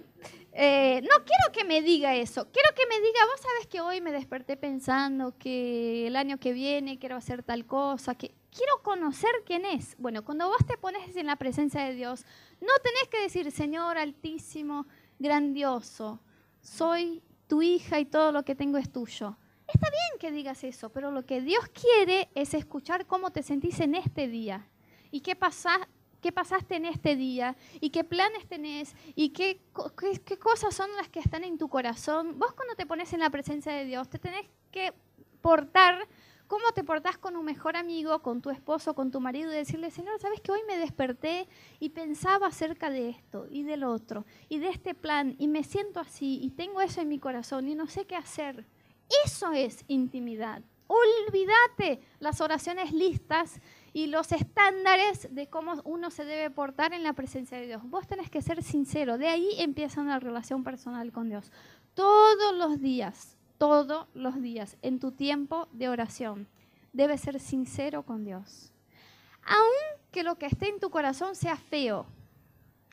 [0.52, 4.02] eh, no quiero que me diga eso, quiero que me diga, vos sabes que hoy
[4.02, 9.30] me desperté pensando que el año que viene quiero hacer tal cosa, que quiero conocer
[9.44, 9.96] quién es.
[9.98, 12.24] Bueno, cuando vos te pones en la presencia de Dios,
[12.60, 14.86] no tenés que decir, Señor altísimo,
[15.18, 16.20] grandioso,
[16.60, 19.36] soy tu hija y todo lo que tengo es tuyo.
[19.66, 23.80] Está bien que digas eso, pero lo que Dios quiere es escuchar cómo te sentís
[23.80, 24.66] en este día
[25.10, 29.60] y qué, pasaste en este día y qué planes tenés y qué,
[30.24, 32.38] qué cosas son las que están en tu corazón.
[32.38, 34.94] Vos cuando te pones en la presencia de Dios te tenés que
[35.42, 36.08] portar
[36.48, 39.90] cómo te portás con un mejor amigo, con tu esposo, con tu marido, y decirle,
[39.90, 41.46] Señor, ¿sabes que hoy me desperté
[41.78, 46.00] y pensaba acerca de esto y del otro y de este plan y me siento
[46.00, 48.66] así y tengo eso en mi corazón y no sé qué hacer?
[49.24, 50.62] Eso es intimidad.
[50.86, 53.60] Olvídate las oraciones listas
[53.92, 57.82] y los estándares de cómo uno se debe portar en la presencia de Dios.
[57.84, 59.18] Vos tenés que ser sincero.
[59.18, 61.52] De ahí empieza una relación personal con Dios.
[61.92, 66.48] Todos los días todos los días en tu tiempo de oración.
[66.92, 68.72] Debes ser sincero con Dios.
[69.44, 72.06] Aunque lo que esté en tu corazón sea feo,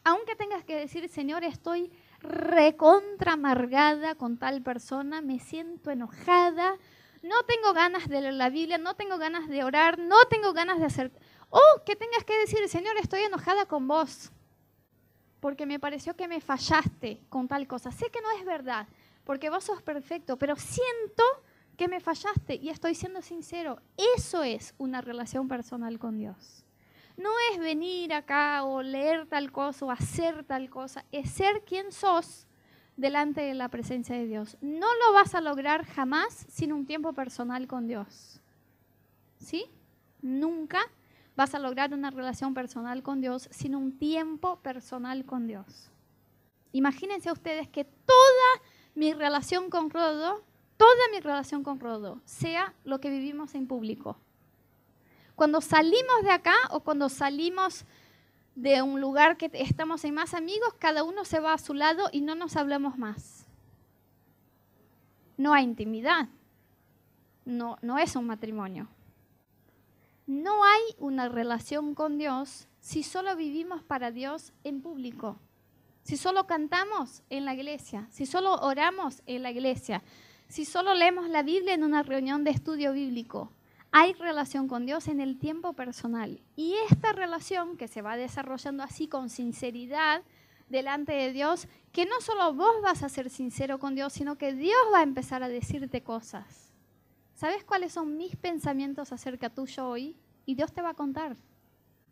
[0.04, 6.78] aunque tengas que decir, Señor, estoy recontra amargada con tal persona, me siento enojada,
[7.24, 10.80] no tengo ganas de leer la Biblia, no tengo ganas de orar, no tengo ganas
[10.80, 11.12] de hacer...
[11.50, 14.32] O que tengas que decir, Señor, estoy enojada con vos,
[15.40, 17.92] porque me pareció que me fallaste con tal cosa.
[17.92, 18.88] Sé que no es verdad,
[19.26, 21.24] porque vos sos perfecto, pero siento
[21.76, 23.82] que me fallaste y estoy siendo sincero.
[24.18, 26.64] Eso es una relación personal con Dios.
[27.18, 31.92] No es venir acá o leer tal cosa o hacer tal cosa, es ser quien
[31.92, 32.48] sos
[32.98, 34.58] delante de la presencia de Dios.
[34.62, 38.42] No lo vas a lograr jamás sin un tiempo personal con Dios.
[39.40, 39.66] ¿Sí?
[40.22, 40.80] Nunca
[41.36, 45.92] vas a lograr una relación personal con Dios sin un tiempo personal con Dios.
[46.72, 48.62] Imagínense ustedes que toda
[48.96, 50.42] mi relación con Rodo,
[50.78, 54.18] toda mi relación con Rodo, sea lo que vivimos en público.
[55.36, 57.86] Cuando salimos de acá o cuando salimos
[58.56, 62.10] de un lugar que estamos en más amigos, cada uno se va a su lado
[62.12, 63.46] y no nos hablamos más.
[65.38, 66.30] No hay intimidad.
[67.44, 68.88] No, no es un matrimonio.
[70.26, 75.38] No hay una relación con Dios si solo vivimos para Dios en público.
[76.06, 80.04] Si solo cantamos en la iglesia, si solo oramos en la iglesia,
[80.48, 83.52] si solo leemos la Biblia en una reunión de estudio bíblico,
[83.92, 86.44] hay relación con Dios en el tiempo personal.
[86.56, 90.22] Y esta relación que se va desarrollando así con sinceridad
[90.70, 94.54] delante de Dios, que no solo vos vas a ser sincero con Dios, sino que
[94.54, 96.72] Dios va a empezar a decirte cosas.
[97.34, 100.16] ¿Sabes cuáles son mis pensamientos acerca tuyo hoy?
[100.46, 101.36] Y Dios te va a contar.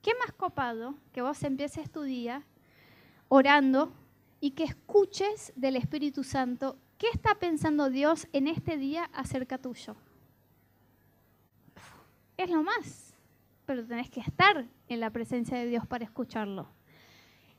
[0.02, 2.44] ¿Qué más copado que vos empieces tu día
[3.36, 3.92] orando
[4.40, 9.96] y que escuches del Espíritu Santo qué está pensando Dios en este día acerca tuyo?
[12.38, 13.16] es lo más,
[13.66, 16.68] pero tenés que estar en la presencia de Dios para escucharlo.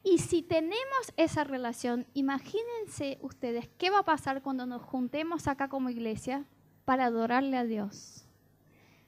[0.04, 5.68] Y si tenemos esa relación, imagínense ustedes qué va a pasar cuando nos juntemos acá
[5.68, 6.44] como iglesia
[6.84, 8.23] para adorarle a Dios.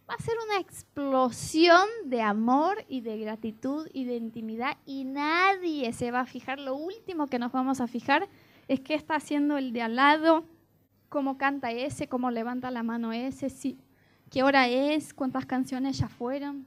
[0.09, 5.92] Va a ser una explosión de amor y de gratitud y de intimidad y nadie
[5.92, 6.61] se va a fijar.
[6.61, 8.28] Lo último que nos vamos a fijar
[8.68, 10.44] es qué está haciendo el de al lado,
[11.09, 13.78] cómo canta ese, cómo levanta la mano ese, si
[14.30, 16.66] qué hora es, cuántas canciones ya fueron.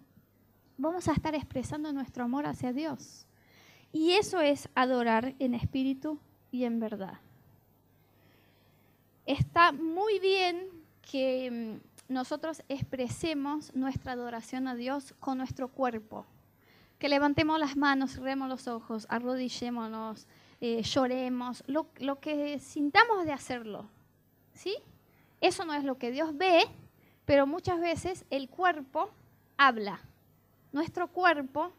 [0.77, 3.25] Vamos a estar expresando nuestro amor hacia Dios.
[3.91, 6.19] Y eso es adorar en espíritu
[6.51, 7.19] y en verdad.
[9.25, 10.69] Está muy bien
[11.01, 16.26] que mm, nosotros expresemos nuestra adoración a Dios con nuestro cuerpo.
[16.97, 20.28] Que levantemos las manos, cerremos los ojos, arrodillémonos,
[20.60, 23.88] eh, lloremos, lo, lo que sintamos de hacerlo.
[24.53, 24.76] ¿Sí?
[25.39, 26.64] Eso no es lo que Dios ve,
[27.26, 29.12] pero muchas veces el cuerpo
[29.55, 30.01] habla.
[30.74, 31.72] Nuestro cuerpo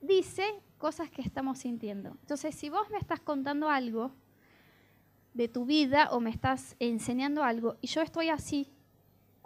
[0.00, 0.44] dice
[0.78, 2.10] cosas que estamos sintiendo.
[2.20, 4.12] Entonces, si vos me estás contando algo
[5.34, 8.70] de tu vida o me estás enseñando algo y yo estoy así,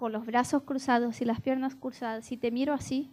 [0.05, 3.11] con los brazos cruzados y las piernas cruzadas, y te miro así,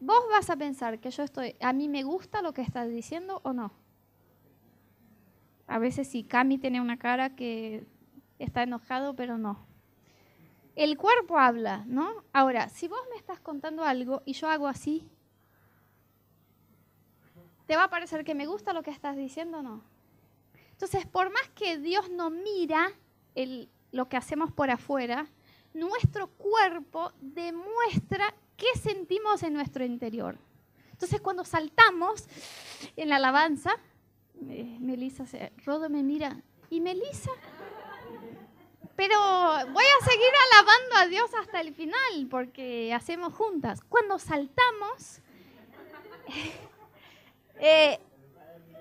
[0.00, 3.40] vos vas a pensar que yo estoy, a mí me gusta lo que estás diciendo
[3.44, 3.70] o no.
[5.68, 7.86] A veces si Cami tiene una cara que
[8.40, 9.64] está enojado, pero no.
[10.74, 12.24] El cuerpo habla, ¿no?
[12.32, 15.08] Ahora, si vos me estás contando algo y yo hago así,
[17.66, 19.84] ¿te va a parecer que me gusta lo que estás diciendo o no?
[20.72, 22.90] Entonces, por más que Dios no mira
[23.92, 25.26] lo que hacemos por afuera,
[25.74, 30.38] nuestro cuerpo demuestra qué sentimos en nuestro interior.
[30.92, 32.26] Entonces, cuando saltamos
[32.96, 33.76] en la alabanza,
[34.48, 35.24] eh, Melissa,
[35.64, 37.30] Rodo me mira, ¿y Melissa?
[38.98, 43.80] pero voy a seguir alabando a Dios hasta el final porque hacemos juntas.
[43.88, 45.20] Cuando saltamos,
[47.60, 48.00] eh,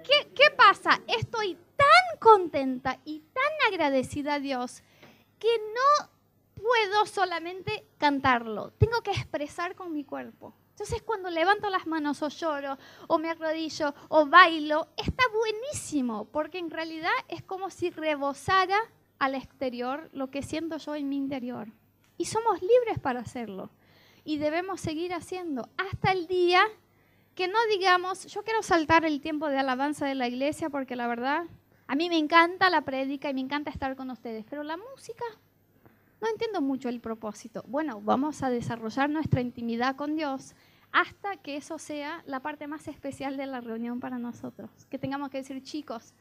[0.03, 0.99] ¿qué, ¿qué pasa?
[1.05, 4.81] Estoy tan contenta y tan agradecida a Dios
[5.39, 6.09] que no
[6.55, 10.53] puedo solamente cantarlo, tengo que expresar con mi cuerpo.
[10.71, 12.77] Entonces cuando levanto las manos o lloro
[13.07, 18.79] o me arrodillo o bailo, está buenísimo porque en realidad es como si rebosara
[19.17, 21.69] al exterior lo que siento yo en mi interior.
[22.17, 23.71] Y somos libres para hacerlo.
[24.23, 26.63] Y debemos seguir haciendo hasta el día
[27.33, 31.07] que no digamos, yo quiero saltar el tiempo de alabanza de la iglesia porque la
[31.07, 31.45] verdad,
[31.87, 35.23] a mí me encanta la prédica y me encanta estar con ustedes, pero la música,
[36.21, 37.63] no entiendo mucho el propósito.
[37.67, 40.53] Bueno, vamos a desarrollar nuestra intimidad con Dios
[40.91, 44.69] hasta que eso sea la parte más especial de la reunión para nosotros.
[44.89, 46.13] Que tengamos que decir, chicos,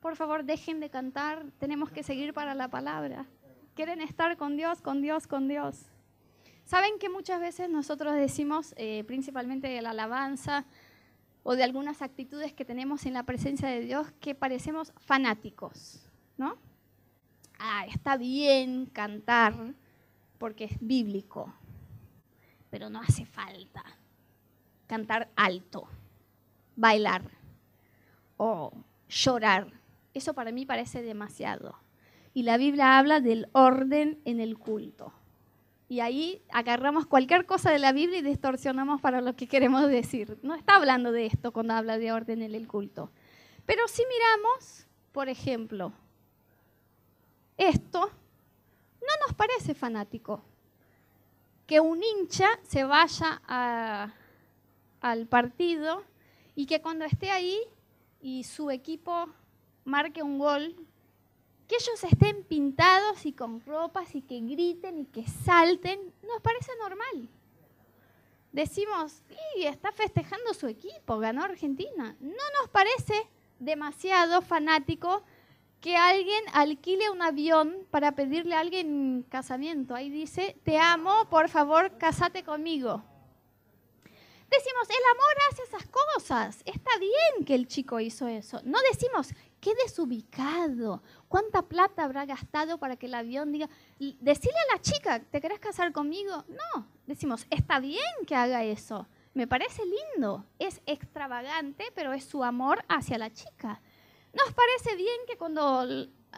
[0.00, 3.26] por favor, dejen de cantar, tenemos que seguir para la palabra.
[3.74, 5.86] Quieren estar con Dios, con Dios, con Dios.
[6.64, 10.64] Saben que muchas veces nosotros decimos, eh, principalmente de la alabanza
[11.44, 16.56] o de algunas actitudes que tenemos en la presencia de Dios, que parecemos fanáticos, ¿no?
[17.60, 19.54] Ah, está bien cantar
[20.38, 21.54] porque es bíblico,
[22.70, 23.84] pero no hace falta
[24.88, 25.88] cantar alto,
[26.74, 27.22] bailar
[28.36, 28.72] o
[29.08, 29.84] llorar
[30.14, 31.76] eso para mí parece demasiado.
[32.36, 35.12] y la Biblia habla del orden en el culto.
[35.94, 40.36] Y ahí agarramos cualquier cosa de la Biblia y distorsionamos para lo que queremos decir.
[40.42, 43.12] No está hablando de esto cuando habla de orden en el culto.
[43.64, 45.92] Pero si miramos, por ejemplo,
[47.56, 50.42] esto, no nos parece fanático.
[51.64, 53.40] Que un hincha se vaya
[55.00, 56.02] al partido
[56.56, 57.60] y que cuando esté ahí
[58.20, 59.28] y su equipo
[59.84, 60.74] marque un gol,
[61.68, 66.72] que ellos estén pintados y con ropas y que griten y que salten, nos parece
[66.78, 67.28] normal.
[68.52, 69.22] Decimos,
[69.56, 72.16] y está festejando su equipo, ganó Argentina.
[72.20, 75.24] No nos parece demasiado fanático
[75.80, 79.94] que alguien alquile un avión para pedirle a alguien casamiento.
[79.94, 83.02] Ahí dice, te amo, por favor, casate conmigo.
[84.58, 86.62] Decimos, el amor hace esas cosas.
[86.64, 88.60] Está bien que el chico hizo eso.
[88.64, 89.30] No decimos,
[89.60, 91.02] qué desubicado.
[91.28, 95.58] ¿Cuánta plata habrá gastado para que el avión diga, decirle a la chica, ¿te querés
[95.58, 96.44] casar conmigo?
[96.48, 99.08] No, decimos, está bien que haga eso.
[99.32, 100.44] Me parece lindo.
[100.58, 103.80] Es extravagante, pero es su amor hacia la chica.
[104.34, 105.84] Nos parece bien que cuando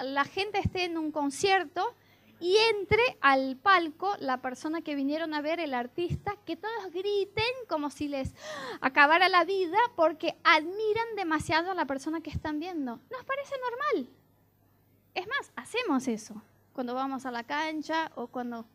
[0.03, 1.95] la gente esté en un concierto,
[2.39, 7.45] y entre al palco la persona que vinieron a ver, el artista, que todos griten
[7.69, 8.35] como si les
[8.81, 13.01] acabara la vida porque admiran demasiado a la persona que están viendo.
[13.11, 14.11] Nos parece normal.
[15.15, 18.67] Es más, hacemos eso cuando vamos a la cancha o cuando...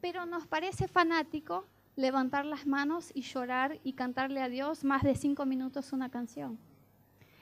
[0.00, 1.64] Pero nos parece fanático
[1.96, 6.58] levantar las manos y llorar y cantarle a Dios más de cinco minutos una canción.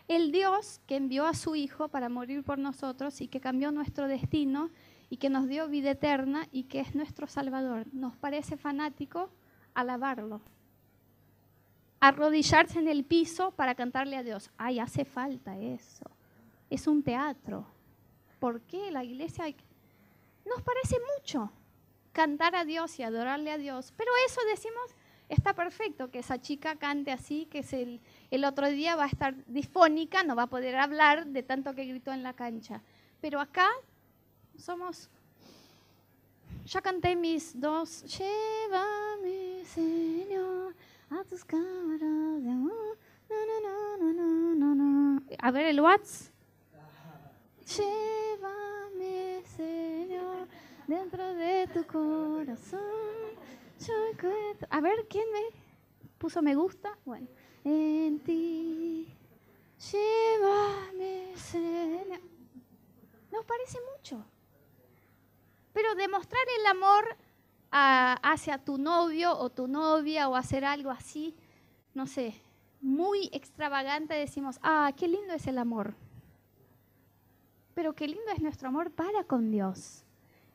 [0.08, 4.06] El Dios que envió a su Hijo para morir por nosotros y que cambió nuestro
[4.06, 4.70] destino
[5.08, 7.86] y que nos dio vida eterna y que es nuestro Salvador.
[7.92, 9.30] Nos parece fanático
[9.74, 10.40] alabarlo.
[12.00, 14.50] Arrodillarse en el piso para cantarle a Dios.
[14.56, 16.04] Ay, hace falta eso.
[16.70, 17.66] Es un teatro.
[18.38, 19.44] ¿Por qué la iglesia
[20.44, 21.50] Nos parece mucho
[22.12, 24.96] cantar a Dios y adorarle a Dios, pero eso decimos,
[25.28, 28.00] está perfecto que esa chica cante así, que el,
[28.30, 31.84] el otro día va a estar disfónica, no va a poder hablar de tanto que
[31.84, 32.80] gritó en la cancha.
[33.20, 33.68] Pero acá
[34.58, 35.08] somos.
[36.64, 38.02] Ya canté mis dos.
[38.04, 40.74] Llévame, Señor,
[41.10, 42.98] a tus cámaras de amor.
[45.38, 46.32] A ver el Whats.
[47.76, 50.48] Llévame, Señor,
[50.86, 52.80] dentro de tu corazón.
[54.70, 55.40] A ver, ¿quién me
[56.18, 56.96] puso me gusta?
[57.04, 57.28] Bueno,
[57.64, 59.14] en ti.
[59.92, 62.20] Llévame, Señor.
[63.30, 64.24] Nos parece mucho.
[65.76, 67.18] Pero demostrar el amor
[67.70, 71.36] hacia tu novio o tu novia o hacer algo así,
[71.92, 72.40] no sé,
[72.80, 75.94] muy extravagante, decimos, ah, qué lindo es el amor.
[77.74, 80.06] Pero qué lindo es nuestro amor para con Dios.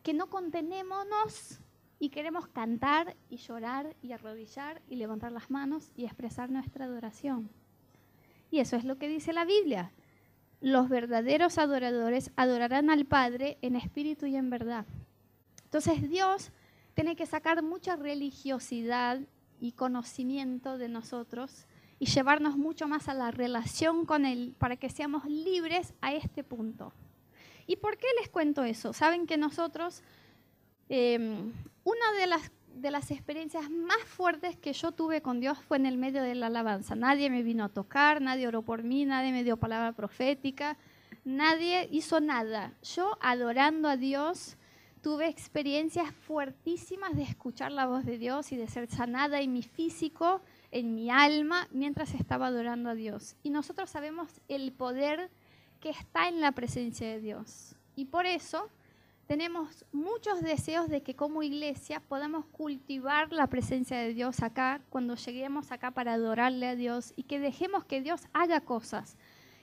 [0.01, 1.59] Que no contenémonos
[1.99, 7.47] y queremos cantar y llorar y arrodillar y levantar las manos y expresar nuestra adoración.
[8.49, 9.91] Y eso es lo que dice la Biblia.
[10.61, 14.87] Los verdaderos adoradores adorarán al Padre en espíritu y en verdad.
[15.71, 16.51] Entonces Dios
[16.95, 19.21] tiene que sacar mucha religiosidad
[19.61, 21.65] y conocimiento de nosotros
[21.97, 26.43] y llevarnos mucho más a la relación con Él para que seamos libres a este
[26.43, 26.91] punto.
[27.67, 28.91] ¿Y por qué les cuento eso?
[28.91, 30.03] Saben que nosotros,
[30.89, 31.53] em,
[31.85, 35.85] una de las, de las experiencias más fuertes que yo tuve con Dios fue en
[35.85, 36.95] el medio de la alabanza.
[36.95, 40.77] Nadie me vino a tocar, nadie oró por mí, nadie me dio palabra profética,
[41.23, 42.73] nadie hizo nada.
[42.81, 44.57] Yo adorando a Dios
[45.01, 49.63] tuve experiencias fuertísimas de escuchar la voz de Dios y de ser sanada en mi
[49.63, 50.41] físico,
[50.71, 53.35] en mi alma, mientras estaba adorando a Dios.
[53.43, 55.31] Y nosotros sabemos el poder
[55.79, 57.75] que está en la presencia de Dios.
[57.95, 58.69] Y por eso
[59.25, 65.15] tenemos muchos deseos de que como iglesia podamos cultivar la presencia de Dios acá, cuando
[65.15, 69.17] lleguemos acá para adorarle a Dios y que dejemos que Dios haga cosas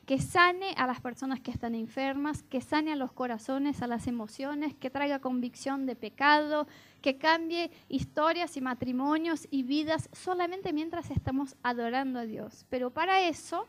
[0.09, 4.06] que sane a las personas que están enfermas, que sane a los corazones, a las
[4.06, 6.66] emociones, que traiga convicción de pecado,
[7.02, 12.64] que cambie historias y matrimonios y vidas solamente mientras estamos adorando a Dios.
[12.70, 13.66] Pero para eso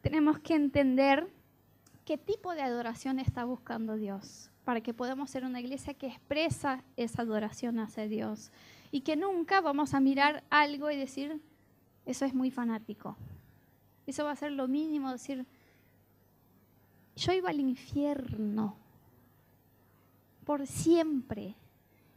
[0.00, 1.28] tenemos que entender
[2.06, 6.82] qué tipo de adoración está buscando Dios, para que podamos ser una iglesia que expresa
[6.96, 8.52] esa adoración hacia Dios
[8.90, 11.42] y que nunca vamos a mirar algo y decir,
[12.06, 13.18] eso es muy fanático,
[14.06, 15.46] eso va a ser lo mínimo, decir,
[17.16, 18.76] yo iba al infierno
[20.44, 21.54] por siempre.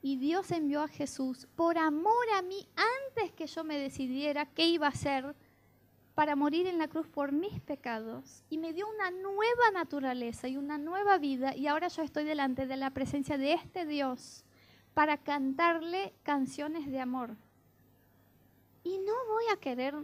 [0.02, 4.68] Y Dios envió a Jesús por amor a mí antes que yo me decidiera qué
[4.68, 5.36] iba a hacer
[6.14, 10.58] para morir en la cruz por mis pecados y me dio una nueva naturaleza y
[10.58, 14.46] una nueva vida y ahora yo estoy delante de la presencia de este Dios
[14.94, 17.36] para cantarle canciones de amor.
[18.84, 19.96] Y no voy a querer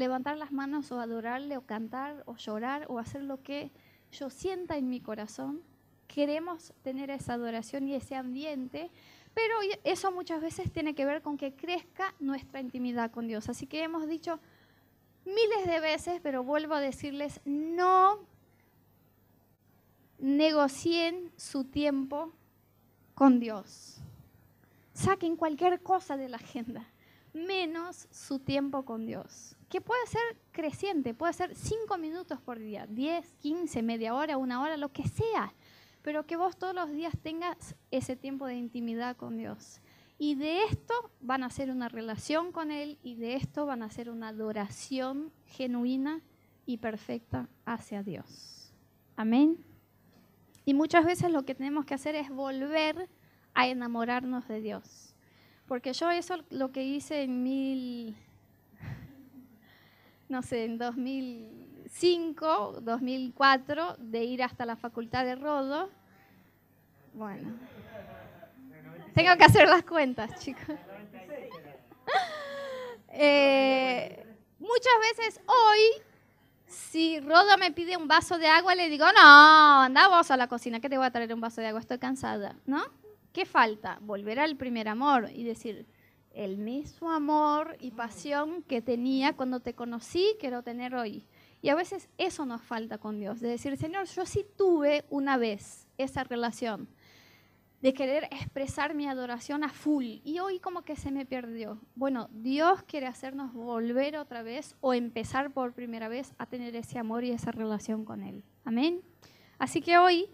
[0.00, 3.70] levantar las manos o adorarle o cantar o llorar o hacer lo que
[4.10, 5.62] yo sienta en mi corazón.
[6.08, 8.90] Queremos tener esa adoración y ese ambiente,
[9.34, 13.48] pero eso muchas veces tiene que ver con que crezca nuestra intimidad con Dios.
[13.48, 14.40] Así que hemos dicho,
[15.24, 18.18] miles de veces, pero vuelvo a decirles, no
[20.18, 22.32] negocien su tiempo
[23.14, 24.00] con Dios.
[24.94, 26.86] Saquen cualquier cosa de la agenda,
[27.32, 30.22] menos su tiempo con Dios, que puede ser
[30.52, 35.06] creciente, puede ser cinco minutos por día, 10, 15, media hora, una hora, lo que
[35.06, 35.54] sea,
[36.02, 39.80] pero que vos todos los días tengas ese tiempo de intimidad con Dios.
[40.18, 43.90] Y de esto van a ser una relación con Él y de esto van a
[43.90, 46.20] ser una adoración genuina
[46.66, 48.74] y perfecta hacia Dios.
[49.16, 49.64] Amén.
[50.64, 53.08] Y muchas veces lo que tenemos que hacer es volver
[53.54, 55.09] a enamorarnos de Dios.
[55.70, 58.16] Porque yo eso lo que hice en mil,
[60.28, 65.88] no sé, en 2005, 2004, de ir hasta la facultad de Rodo.
[67.14, 67.52] Bueno,
[69.14, 70.64] tengo que hacer las cuentas, chicos.
[73.12, 74.24] Eh,
[74.60, 75.80] muchas veces hoy,
[76.66, 80.46] si Rodo me pide un vaso de agua, le digo, no, anda vos a la
[80.46, 82.84] cocina, que te voy a traer un vaso de agua, estoy cansada, ¿no?
[83.32, 83.98] ¿Qué falta?
[84.00, 85.86] Volver al primer amor y decir,
[86.32, 91.26] el mismo amor y pasión que tenía cuando te conocí, quiero tener hoy.
[91.62, 95.36] Y a veces eso nos falta con Dios, de decir, Señor, yo sí tuve una
[95.36, 96.88] vez esa relación
[97.82, 100.20] de querer expresar mi adoración a full.
[100.24, 101.80] Y hoy como que se me perdió.
[101.94, 106.98] Bueno, Dios quiere hacernos volver otra vez o empezar por primera vez a tener ese
[106.98, 108.44] amor y esa relación con Él.
[108.64, 109.00] Amén.
[109.58, 110.28] Así que hoy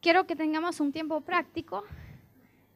[0.00, 1.84] quiero que tengamos un tiempo práctico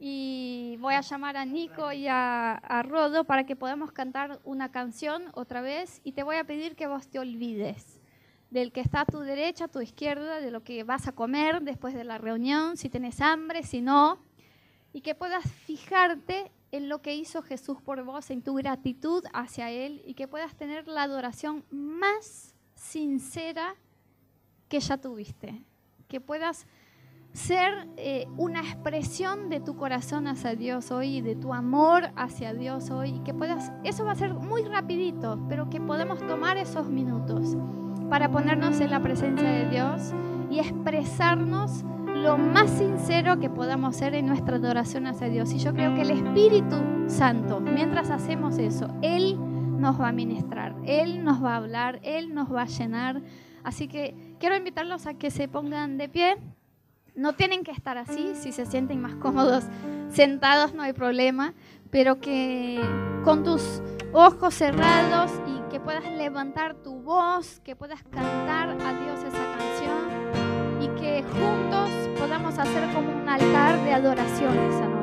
[0.07, 4.71] y voy a llamar a Nico y a, a Rodo para que podamos cantar una
[4.71, 6.03] canción otra vez.
[6.05, 8.03] Y te voy a pedir que vos te olvides
[8.51, 11.63] del que está a tu derecha, a tu izquierda, de lo que vas a comer
[11.63, 14.19] después de la reunión, si tienes hambre, si no,
[14.93, 19.71] y que puedas fijarte en lo que hizo Jesús por vos, en tu gratitud hacia
[19.71, 23.75] Él, y que puedas tener la adoración más sincera
[24.69, 25.65] que ya tuviste,
[26.09, 26.67] que puedas
[27.35, 32.91] ser eh, una expresión de tu corazón hacia Dios hoy, de tu amor hacia Dios
[32.91, 37.57] hoy, que puedas, eso va a ser muy rapidito, pero que podemos tomar esos minutos
[38.09, 40.13] para ponernos en la presencia de Dios
[40.49, 45.53] y expresarnos lo más sincero que podamos ser en nuestra adoración hacia Dios.
[45.53, 46.77] Y yo creo que el Espíritu
[47.09, 49.37] Santo, mientras hacemos eso, Él
[49.81, 53.23] nos va a ministrar, Él nos va a hablar, Él nos va a llenar.
[53.65, 56.37] Así que quiero invitarlos a que se pongan de pie.
[57.15, 59.65] No tienen que estar así, si se sienten más cómodos
[60.11, 61.55] sentados no hay problema,
[61.91, 62.81] pero que
[63.25, 69.21] con tus ojos cerrados y que puedas levantar tu voz, que puedas cantar a Dios
[69.21, 74.94] esa canción y que juntos podamos hacer como un altar de adoración